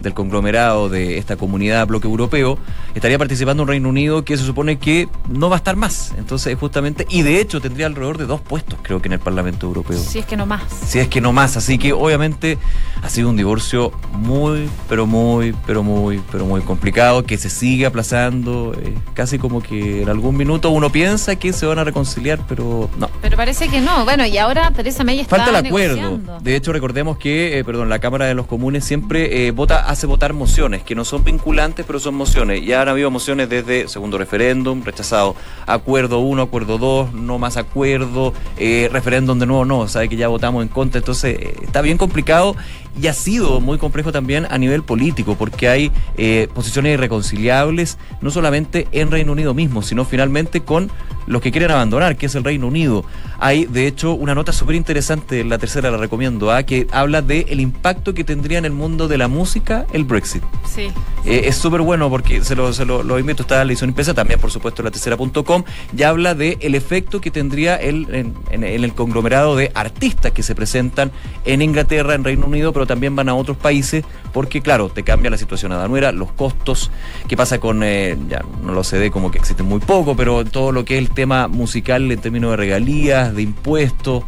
del 0.05 0.13
conglomerado 0.13 0.87
de 0.87 1.17
esta 1.17 1.35
comunidad 1.35 1.87
bloque 1.87 2.07
europeo, 2.07 2.59
estaría 2.93 3.17
participando 3.17 3.63
un 3.63 3.69
Reino 3.69 3.89
Unido 3.89 4.23
que 4.23 4.37
se 4.37 4.45
supone 4.45 4.77
que 4.77 5.09
no 5.27 5.49
va 5.49 5.55
a 5.55 5.57
estar 5.57 5.75
más. 5.75 6.13
Entonces, 6.17 6.55
justamente, 6.57 7.07
y 7.09 7.23
de 7.23 7.41
hecho 7.41 7.59
tendría 7.59 7.87
alrededor 7.87 8.19
de 8.19 8.25
dos 8.27 8.39
puestos, 8.39 8.77
creo 8.83 9.01
que 9.01 9.07
en 9.07 9.13
el 9.13 9.19
Parlamento 9.19 9.65
Europeo. 9.65 9.97
Si 9.97 10.19
es 10.19 10.25
que 10.25 10.37
no 10.37 10.45
más. 10.45 10.61
Si 10.71 10.99
es 10.99 11.07
que 11.07 11.21
no 11.21 11.33
más. 11.33 11.57
Así 11.57 11.79
que 11.79 11.91
obviamente 11.91 12.59
ha 13.01 13.09
sido 13.09 13.29
un 13.29 13.35
divorcio 13.35 13.91
muy, 14.11 14.69
pero 14.87 15.07
muy, 15.07 15.55
pero 15.65 15.81
muy, 15.81 16.21
pero 16.31 16.45
muy 16.45 16.61
complicado, 16.61 17.23
que 17.23 17.37
se 17.37 17.49
sigue 17.49 17.87
aplazando, 17.87 18.75
eh, 18.79 18.93
casi 19.15 19.39
como 19.39 19.61
que 19.61 20.03
en 20.03 20.09
algún 20.09 20.37
minuto 20.37 20.69
uno 20.69 20.91
piensa 20.91 21.35
que 21.35 21.51
se 21.51 21.65
van 21.65 21.79
a 21.79 21.83
reconciliar, 21.83 22.39
pero 22.47 22.91
no. 22.99 23.09
Pero 23.23 23.37
parece 23.37 23.69
que 23.69 23.81
no. 23.81 24.05
Bueno, 24.05 24.23
y 24.27 24.37
ahora 24.37 24.69
Teresa 24.69 25.03
May 25.03 25.21
está 25.21 25.37
Falta 25.37 25.49
el 25.49 25.65
acuerdo. 25.65 26.19
De 26.41 26.55
hecho, 26.55 26.71
recordemos 26.71 27.17
que, 27.17 27.57
eh, 27.57 27.63
perdón, 27.63 27.89
la 27.89 27.97
Cámara 27.97 28.25
de 28.25 28.35
los 28.35 28.45
Comunes 28.45 28.85
siempre 28.85 29.47
eh, 29.47 29.51
vota 29.51 29.89
a 29.89 29.94
hace 29.95 30.07
votar 30.07 30.33
mociones 30.33 30.83
que 30.83 30.93
no 30.93 31.05
son 31.05 31.23
vinculantes, 31.23 31.85
pero 31.85 31.99
son 31.99 32.15
mociones. 32.15 32.65
Ya 32.65 32.81
han 32.81 32.89
habido 32.89 33.09
mociones 33.09 33.49
desde 33.49 33.87
segundo 33.87 34.17
referéndum, 34.17 34.83
rechazado 34.83 35.35
acuerdo 35.65 36.19
1, 36.19 36.41
acuerdo 36.41 36.77
2, 36.77 37.13
no 37.13 37.39
más 37.39 37.55
acuerdo, 37.55 38.33
eh, 38.57 38.89
referéndum 38.91 39.39
de 39.39 39.45
nuevo 39.45 39.63
no, 39.63 39.87
sabe 39.87 40.09
que 40.09 40.17
ya 40.17 40.27
votamos 40.27 40.63
en 40.63 40.67
contra, 40.67 40.99
entonces 40.99 41.39
eh, 41.39 41.55
está 41.63 41.81
bien 41.81 41.97
complicado 41.97 42.57
y 43.01 43.07
ha 43.07 43.13
sido 43.13 43.59
muy 43.59 43.77
complejo 43.77 44.11
también 44.11 44.47
a 44.49 44.57
nivel 44.57 44.83
político, 44.83 45.35
porque 45.35 45.67
hay 45.67 45.91
eh, 46.17 46.47
posiciones 46.53 46.93
irreconciliables, 46.93 47.97
no 48.21 48.31
solamente 48.31 48.87
en 48.91 49.11
Reino 49.11 49.31
Unido 49.31 49.53
mismo, 49.53 49.81
sino 49.81 50.05
finalmente 50.05 50.61
con 50.61 50.91
los 51.27 51.41
que 51.41 51.51
quieren 51.51 51.71
abandonar, 51.71 52.17
que 52.17 52.27
es 52.27 52.35
el 52.35 52.43
Reino 52.43 52.67
Unido. 52.67 53.03
Hay, 53.39 53.65
de 53.65 53.87
hecho, 53.87 54.13
una 54.13 54.35
nota 54.35 54.51
súper 54.53 54.75
interesante, 54.75 55.43
la 55.43 55.57
tercera 55.57 55.91
la 55.91 55.97
recomiendo, 55.97 56.51
¿ah? 56.51 56.63
que 56.63 56.87
habla 56.91 57.21
del 57.21 57.45
el 57.49 57.59
impacto 57.59 58.13
que 58.13 58.23
tendría 58.23 58.57
en 58.57 58.65
el 58.65 58.71
mundo 58.71 59.07
de 59.07 59.17
la 59.17 59.27
música 59.27 59.85
el 59.91 60.03
Brexit. 60.03 60.43
Sí. 60.65 60.91
Eh, 61.25 61.43
es 61.45 61.55
súper 61.55 61.81
bueno 61.81 62.09
porque 62.09 62.43
se 62.43 62.55
lo, 62.55 62.71
se 62.73 62.85
lo, 62.85 63.01
lo 63.01 63.17
invito, 63.17 63.41
está 63.41 63.63
la 63.63 63.71
edición 63.71 63.89
impresa, 63.89 64.13
también 64.13 64.39
por 64.39 64.51
supuesto 64.51 64.83
la 64.83 64.91
tercera.com, 64.91 65.63
y 65.97 66.03
habla 66.03 66.35
del 66.35 66.57
el 66.61 66.75
efecto 66.75 67.19
que 67.19 67.31
tendría 67.31 67.75
el, 67.75 68.07
en, 68.13 68.33
en, 68.51 68.63
en 68.63 68.83
el 68.83 68.93
conglomerado 68.93 69.55
de 69.55 69.71
artistas 69.73 70.31
que 70.31 70.43
se 70.43 70.53
presentan 70.53 71.11
en 71.45 71.61
Inglaterra, 71.61 72.13
en 72.13 72.23
Reino 72.23 72.45
Unido, 72.45 72.71
pero 72.71 72.84
también 72.85 73.15
van 73.15 73.29
a 73.29 73.35
otros 73.35 73.57
países, 73.57 74.03
porque 74.33 74.61
claro, 74.61 74.89
te 74.89 75.03
cambia 75.03 75.31
la 75.31 75.37
situación 75.37 75.71
a 75.71 75.77
Danuera, 75.77 76.11
los 76.11 76.31
costos, 76.31 76.91
qué 77.27 77.37
pasa 77.37 77.59
con, 77.59 77.81
eh, 77.83 78.17
ya 78.27 78.43
no 78.63 78.73
lo 78.73 78.83
sé 78.83 78.97
de 78.97 79.11
como 79.11 79.31
que 79.31 79.37
existen 79.37 79.65
muy 79.65 79.79
poco, 79.79 80.15
pero 80.15 80.45
todo 80.45 80.71
lo 80.71 80.85
que 80.85 80.95
es 80.97 80.99
el 80.99 81.09
tema 81.09 81.47
musical 81.47 82.11
en 82.11 82.19
términos 82.19 82.51
de 82.51 82.57
regalías, 82.57 83.35
de 83.35 83.41
impuestos, 83.41 84.23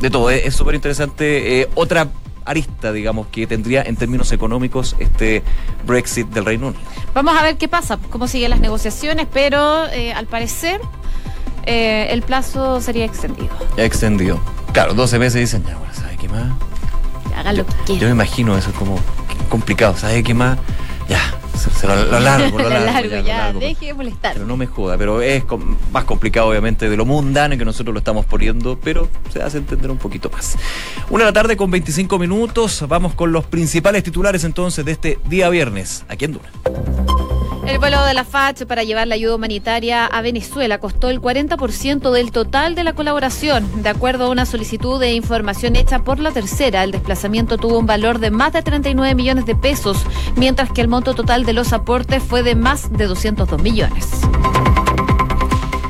de 0.00 0.10
todo, 0.10 0.30
es 0.30 0.54
súper 0.54 0.74
interesante. 0.74 1.60
Eh, 1.60 1.68
otra 1.74 2.08
arista, 2.44 2.92
digamos, 2.92 3.26
que 3.28 3.46
tendría 3.46 3.82
en 3.82 3.96
términos 3.96 4.32
económicos 4.32 4.96
este 4.98 5.42
Brexit 5.86 6.28
del 6.28 6.44
Reino 6.44 6.68
Unido. 6.68 6.82
Vamos 7.14 7.36
a 7.36 7.42
ver 7.42 7.56
qué 7.56 7.68
pasa, 7.68 7.98
cómo 8.10 8.26
siguen 8.26 8.50
las 8.50 8.60
negociaciones, 8.60 9.26
pero 9.32 9.86
eh, 9.88 10.12
al 10.12 10.26
parecer 10.26 10.80
eh, 11.66 12.08
el 12.10 12.22
plazo 12.22 12.80
sería 12.80 13.04
extendido. 13.04 13.50
Extendido. 13.76 14.40
Claro, 14.72 14.94
12 14.94 15.18
meses 15.18 15.40
dicen, 15.40 15.64
ya, 15.66 15.76
bueno, 15.76 15.94
¿sabe 15.94 16.16
qué 16.16 16.28
más? 16.28 16.52
Hagan 17.40 17.56
lo 17.56 17.66
que 17.66 17.72
Yo 17.72 17.84
quieran. 17.84 18.08
me 18.08 18.24
imagino 18.24 18.56
eso 18.56 18.72
como 18.72 18.98
complicado, 19.48 19.96
¿sabe 19.96 20.22
qué 20.22 20.34
más? 20.34 20.58
Ya, 21.08 21.18
se, 21.58 21.70
se 21.70 21.86
lo, 21.88 21.96
lo 22.04 22.20
largo, 22.20 22.58
lo 22.62 22.68
largo, 22.68 22.86
largo, 22.86 23.08
ya, 23.10 23.16
lo 23.20 23.26
ya, 23.26 23.36
largo. 23.38 23.60
deje 23.60 23.86
de 23.86 23.94
molestar. 23.94 24.34
Pero 24.34 24.46
no 24.46 24.56
me 24.56 24.66
joda, 24.66 24.96
pero 24.96 25.20
es 25.22 25.44
com- 25.44 25.76
más 25.92 26.04
complicado 26.04 26.48
obviamente 26.48 26.88
de 26.88 26.96
lo 26.96 27.04
mundano 27.04 27.56
que 27.58 27.64
nosotros 27.64 27.92
lo 27.92 27.98
estamos 27.98 28.24
poniendo, 28.26 28.78
pero 28.78 29.08
se 29.32 29.42
hace 29.42 29.58
entender 29.58 29.90
un 29.90 29.98
poquito 29.98 30.30
más. 30.30 30.56
Una 31.10 31.24
de 31.24 31.30
la 31.30 31.34
tarde 31.34 31.56
con 31.56 31.70
25 31.70 32.18
minutos, 32.18 32.84
vamos 32.86 33.14
con 33.14 33.32
los 33.32 33.44
principales 33.46 34.04
titulares 34.04 34.44
entonces 34.44 34.84
de 34.84 34.92
este 34.92 35.18
día 35.26 35.48
viernes, 35.48 36.04
aquí 36.08 36.26
en 36.26 36.32
Duna. 36.34 36.50
El 37.70 37.78
vuelo 37.78 38.04
de 38.04 38.14
la 38.14 38.24
FACH 38.24 38.64
para 38.64 38.82
llevar 38.82 39.06
la 39.06 39.14
ayuda 39.14 39.36
humanitaria 39.36 40.04
a 40.04 40.22
Venezuela 40.22 40.78
costó 40.78 41.08
el 41.08 41.20
40% 41.20 42.10
del 42.10 42.32
total 42.32 42.74
de 42.74 42.82
la 42.82 42.94
colaboración. 42.94 43.84
De 43.84 43.88
acuerdo 43.88 44.24
a 44.24 44.30
una 44.30 44.44
solicitud 44.44 44.98
de 44.98 45.12
información 45.12 45.76
hecha 45.76 46.00
por 46.00 46.18
la 46.18 46.32
tercera, 46.32 46.82
el 46.82 46.90
desplazamiento 46.90 47.58
tuvo 47.58 47.78
un 47.78 47.86
valor 47.86 48.18
de 48.18 48.32
más 48.32 48.52
de 48.54 48.62
39 48.62 49.14
millones 49.14 49.46
de 49.46 49.54
pesos, 49.54 50.04
mientras 50.34 50.72
que 50.72 50.80
el 50.80 50.88
monto 50.88 51.14
total 51.14 51.44
de 51.44 51.52
los 51.52 51.72
aportes 51.72 52.20
fue 52.20 52.42
de 52.42 52.56
más 52.56 52.92
de 52.92 53.06
202 53.06 53.62
millones. 53.62 54.08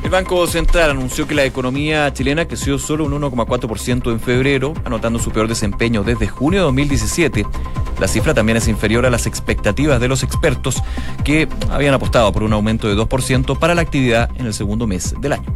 El 0.04 0.10
Banco 0.10 0.46
Central 0.48 0.90
anunció 0.90 1.26
que 1.26 1.34
la 1.34 1.44
economía 1.44 2.12
chilena 2.12 2.44
creció 2.46 2.78
solo 2.78 3.06
un 3.06 3.12
1,4% 3.22 4.12
en 4.12 4.20
febrero, 4.20 4.74
anotando 4.84 5.18
su 5.18 5.30
peor 5.30 5.48
desempeño 5.48 6.02
desde 6.02 6.28
junio 6.28 6.60
de 6.60 6.64
2017. 6.64 7.46
La 8.00 8.08
cifra 8.08 8.32
también 8.32 8.56
es 8.56 8.66
inferior 8.66 9.04
a 9.04 9.10
las 9.10 9.26
expectativas 9.26 10.00
de 10.00 10.08
los 10.08 10.22
expertos 10.22 10.82
que 11.22 11.48
habían 11.70 11.92
apostado 11.92 12.32
por 12.32 12.42
un 12.42 12.52
aumento 12.54 12.88
de 12.88 12.96
2% 12.96 13.58
para 13.58 13.74
la 13.74 13.82
actividad 13.82 14.30
en 14.36 14.46
el 14.46 14.54
segundo 14.54 14.86
mes 14.86 15.14
del 15.20 15.34
año. 15.34 15.54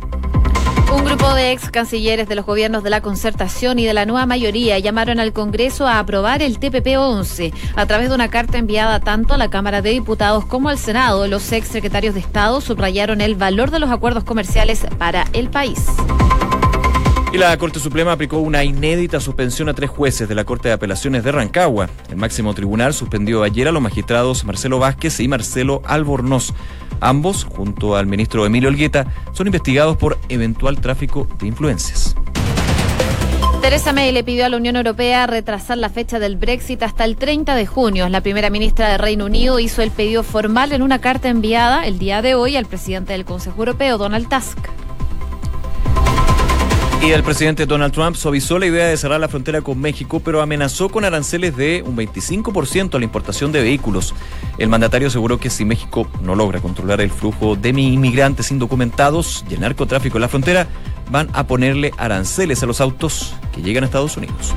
Un 0.94 1.04
grupo 1.06 1.32
de 1.34 1.52
ex 1.52 1.70
cancilleres 1.70 2.28
de 2.28 2.34
los 2.34 2.44
gobiernos 2.44 2.84
de 2.84 2.90
la 2.90 3.00
concertación 3.00 3.78
y 3.78 3.86
de 3.86 3.94
la 3.94 4.04
nueva 4.04 4.26
mayoría 4.26 4.78
llamaron 4.78 5.20
al 5.20 5.32
Congreso 5.32 5.86
a 5.86 5.98
aprobar 5.98 6.42
el 6.42 6.60
TPP-11. 6.60 7.52
A 7.74 7.86
través 7.86 8.10
de 8.10 8.14
una 8.14 8.28
carta 8.28 8.58
enviada 8.58 9.00
tanto 9.00 9.32
a 9.32 9.38
la 9.38 9.48
Cámara 9.48 9.80
de 9.80 9.90
Diputados 9.90 10.44
como 10.44 10.68
al 10.68 10.78
Senado, 10.78 11.26
los 11.26 11.50
ex 11.50 11.66
secretarios 11.68 12.12
de 12.14 12.20
Estado 12.20 12.60
subrayaron 12.60 13.22
el 13.22 13.36
valor 13.36 13.70
de 13.70 13.80
los 13.80 13.90
acuerdos 13.90 14.22
comerciales 14.22 14.86
para 14.98 15.24
el 15.32 15.48
país. 15.48 15.86
Y 17.34 17.36
la 17.36 17.58
Corte 17.58 17.80
Suprema 17.80 18.12
aplicó 18.12 18.38
una 18.38 18.62
inédita 18.62 19.18
suspensión 19.18 19.68
a 19.68 19.74
tres 19.74 19.90
jueces 19.90 20.28
de 20.28 20.36
la 20.36 20.44
Corte 20.44 20.68
de 20.68 20.74
Apelaciones 20.74 21.24
de 21.24 21.32
Rancagua. 21.32 21.90
El 22.08 22.16
máximo 22.16 22.54
tribunal 22.54 22.94
suspendió 22.94 23.42
ayer 23.42 23.66
a 23.66 23.72
los 23.72 23.82
magistrados 23.82 24.44
Marcelo 24.44 24.78
Vázquez 24.78 25.18
y 25.18 25.26
Marcelo 25.26 25.82
Albornoz. 25.84 26.54
Ambos, 27.00 27.42
junto 27.42 27.96
al 27.96 28.06
ministro 28.06 28.46
Emilio 28.46 28.68
Olgueta, 28.68 29.08
son 29.32 29.48
investigados 29.48 29.96
por 29.96 30.16
eventual 30.28 30.80
tráfico 30.80 31.26
de 31.40 31.48
influencias. 31.48 32.14
Teresa 33.60 33.92
May 33.92 34.12
le 34.12 34.22
pidió 34.22 34.46
a 34.46 34.48
la 34.48 34.56
Unión 34.56 34.76
Europea 34.76 35.26
retrasar 35.26 35.78
la 35.78 35.88
fecha 35.88 36.20
del 36.20 36.36
Brexit 36.36 36.84
hasta 36.84 37.04
el 37.04 37.16
30 37.16 37.56
de 37.56 37.66
junio. 37.66 38.08
La 38.10 38.20
primera 38.20 38.48
ministra 38.48 38.90
de 38.90 38.98
Reino 38.98 39.24
Unido 39.24 39.58
hizo 39.58 39.82
el 39.82 39.90
pedido 39.90 40.22
formal 40.22 40.70
en 40.70 40.82
una 40.82 41.00
carta 41.00 41.30
enviada 41.30 41.84
el 41.84 41.98
día 41.98 42.22
de 42.22 42.36
hoy 42.36 42.56
al 42.56 42.66
presidente 42.66 43.12
del 43.12 43.24
Consejo 43.24 43.58
Europeo, 43.58 43.98
Donald 43.98 44.28
Tusk. 44.28 44.68
Y 47.04 47.12
el 47.12 47.22
presidente 47.22 47.66
Donald 47.66 47.92
Trump 47.92 48.16
suavizó 48.16 48.58
la 48.58 48.64
idea 48.64 48.86
de 48.86 48.96
cerrar 48.96 49.20
la 49.20 49.28
frontera 49.28 49.60
con 49.60 49.78
México, 49.78 50.20
pero 50.20 50.40
amenazó 50.40 50.88
con 50.88 51.04
aranceles 51.04 51.54
de 51.54 51.82
un 51.86 51.98
25% 51.98 52.94
a 52.94 52.98
la 52.98 53.04
importación 53.04 53.52
de 53.52 53.60
vehículos. 53.60 54.14
El 54.56 54.70
mandatario 54.70 55.08
aseguró 55.08 55.38
que 55.38 55.50
si 55.50 55.66
México 55.66 56.08
no 56.22 56.34
logra 56.34 56.62
controlar 56.62 57.02
el 57.02 57.10
flujo 57.10 57.56
de 57.56 57.68
inmigrantes 57.68 58.50
indocumentados 58.50 59.44
y 59.50 59.54
el 59.54 59.60
narcotráfico 59.60 60.16
en 60.16 60.22
la 60.22 60.28
frontera, 60.28 60.66
van 61.10 61.28
a 61.34 61.46
ponerle 61.46 61.92
aranceles 61.98 62.62
a 62.62 62.66
los 62.66 62.80
autos 62.80 63.34
que 63.54 63.60
llegan 63.60 63.84
a 63.84 63.86
Estados 63.86 64.16
Unidos. 64.16 64.54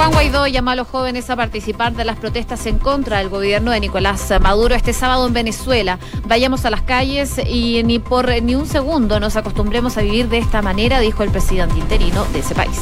Juan 0.00 0.12
Guaidó 0.12 0.46
llamó 0.46 0.70
a 0.70 0.76
los 0.76 0.88
jóvenes 0.88 1.28
a 1.28 1.36
participar 1.36 1.92
de 1.92 2.06
las 2.06 2.16
protestas 2.16 2.64
en 2.64 2.78
contra 2.78 3.18
del 3.18 3.28
gobierno 3.28 3.70
de 3.70 3.80
Nicolás 3.80 4.32
Maduro 4.40 4.74
este 4.74 4.94
sábado 4.94 5.26
en 5.26 5.34
Venezuela. 5.34 5.98
Vayamos 6.26 6.64
a 6.64 6.70
las 6.70 6.80
calles 6.80 7.36
y 7.46 7.82
ni 7.82 7.98
por 7.98 8.30
ni 8.42 8.54
un 8.54 8.66
segundo 8.66 9.20
nos 9.20 9.36
acostumbremos 9.36 9.98
a 9.98 10.00
vivir 10.00 10.30
de 10.30 10.38
esta 10.38 10.62
manera, 10.62 11.00
dijo 11.00 11.22
el 11.22 11.28
presidente 11.28 11.78
interino 11.78 12.24
de 12.32 12.38
ese 12.38 12.54
país. 12.54 12.80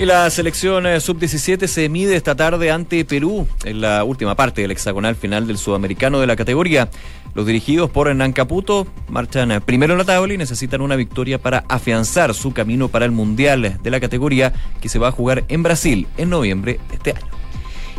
Y 0.00 0.06
la 0.06 0.30
selección 0.30 0.86
eh, 0.86 0.98
sub-17 0.98 1.66
se 1.66 1.88
mide 1.90 2.16
esta 2.16 2.34
tarde 2.34 2.70
ante 2.70 3.04
Perú 3.04 3.46
en 3.64 3.82
la 3.82 4.02
última 4.02 4.34
parte 4.34 4.62
del 4.62 4.70
hexagonal 4.70 5.14
final 5.14 5.46
del 5.46 5.58
sudamericano 5.58 6.20
de 6.20 6.26
la 6.26 6.36
categoría. 6.36 6.88
Los 7.34 7.46
dirigidos 7.46 7.90
por 7.90 8.08
Hernán 8.08 8.32
Caputo 8.32 8.86
marchan 9.08 9.52
eh, 9.52 9.60
primero 9.60 9.92
en 9.92 9.98
la 9.98 10.04
tabla 10.04 10.34
y 10.34 10.38
necesitan 10.38 10.80
una 10.80 10.96
victoria 10.96 11.38
para 11.38 11.64
afianzar 11.68 12.34
su 12.34 12.52
camino 12.52 12.88
para 12.88 13.04
el 13.04 13.12
Mundial 13.12 13.78
de 13.82 13.90
la 13.90 14.00
categoría 14.00 14.52
que 14.80 14.88
se 14.88 14.98
va 14.98 15.08
a 15.08 15.12
jugar 15.12 15.44
en 15.48 15.62
Brasil 15.62 16.08
en 16.16 16.30
noviembre 16.30 16.80
de 16.88 16.94
este 16.96 17.10
año. 17.12 17.39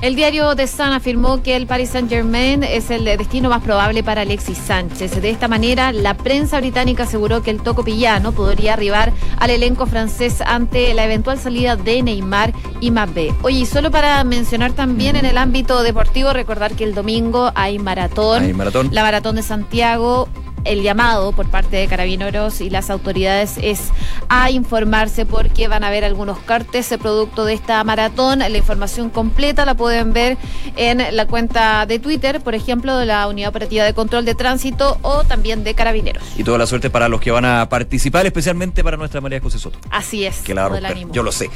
El 0.02 0.16
diario 0.16 0.56
The 0.56 0.66
Sun 0.66 0.94
afirmó 0.94 1.44
que 1.44 1.56
el 1.56 1.68
Paris 1.68 1.92
Saint-Germain 1.92 2.64
es 2.64 2.90
el 2.90 3.06
destino 3.06 3.50
más 3.50 3.62
probable 3.62 4.02
para 4.02 4.22
Alexis 4.22 4.58
Sánchez. 4.58 5.22
De 5.22 5.30
esta 5.30 5.48
manera, 5.48 5.92
la 5.92 6.16
prensa 6.16 6.60
británica 6.60 7.04
aseguró 7.04 7.44
que 7.44 7.52
el 7.52 7.62
toco 7.62 7.84
pillano 7.84 8.32
podría 8.32 8.74
arribar 8.74 9.14
al 9.38 9.52
elenco 9.52 9.86
francés 9.86 10.42
ante 10.42 10.92
la 10.96 11.06
eventual 11.06 11.38
salida 11.38 11.76
de 11.76 12.02
Neymar 12.02 12.52
y 12.80 12.90
Mbappé. 12.90 13.36
Oye, 13.44 13.60
y 13.60 13.66
solo 13.68 13.92
para 13.92 14.24
mencionar 14.24 14.72
también 14.72 15.18
en 15.18 15.26
el 15.26 15.38
ámbito 15.38 15.84
deportivo, 15.84 16.34
recordar 16.34 16.74
que 16.74 16.84
el 16.84 16.96
domingo 16.96 17.52
hay 17.54 17.78
maratón. 17.78 18.42
Hay 18.42 18.54
maratón. 18.54 18.90
La 18.92 19.04
maratón 19.04 19.36
de 19.36 19.44
Santiago 19.44 20.28
el 20.64 20.82
llamado 20.82 21.32
por 21.32 21.50
parte 21.50 21.78
de 21.78 21.88
carabineros 21.88 22.62
y 22.62 22.70
las 22.70 22.90
autoridades 22.90 23.56
es 23.62 23.90
a 24.30 24.52
informarse 24.52 25.26
porque 25.26 25.68
van 25.68 25.84
a 25.84 25.88
haber 25.88 26.04
algunos 26.04 26.40
cartes 26.40 26.90
de 26.90 26.98
producto 26.98 27.46
de 27.46 27.54
esta 27.54 27.84
maratón. 27.84 28.40
La 28.40 28.58
información 28.58 29.10
completa 29.10 29.66
la 29.66 29.76
pueden 29.76 30.14
ver 30.14 30.38
en 30.76 31.16
la 31.16 31.28
cuenta 31.28 31.86
de 31.86 32.00
Twitter, 32.00 32.42
por 32.42 32.56
ejemplo, 32.56 32.98
de 32.98 33.06
la 33.06 33.28
Unidad 33.28 33.50
Operativa 33.50 33.84
de 33.84 33.94
Control 33.94 34.26
de 34.26 34.36
Tránsito 34.36 34.98
o 35.02 35.24
también 35.24 35.64
de 35.64 35.74
carabineros. 35.74 36.24
Y 36.38 36.44
toda 36.44 36.58
la 36.58 36.66
suerte 36.66 36.90
para 36.90 37.10
los 37.10 37.22
que 37.22 37.32
van 37.32 37.46
a 37.46 37.70
participar, 37.70 38.26
especialmente 38.26 38.84
para 38.84 38.98
nuestra 38.98 39.22
María 39.22 39.40
José 39.40 39.60
Soto. 39.60 39.80
Así 39.90 40.26
es. 40.26 40.38
Que 40.38 40.54
la 40.54 40.68
va 40.68 40.78
a 40.78 40.80
romper. 40.80 41.12
Yo 41.12 41.24
lo 41.24 41.32
sé. 41.32 41.50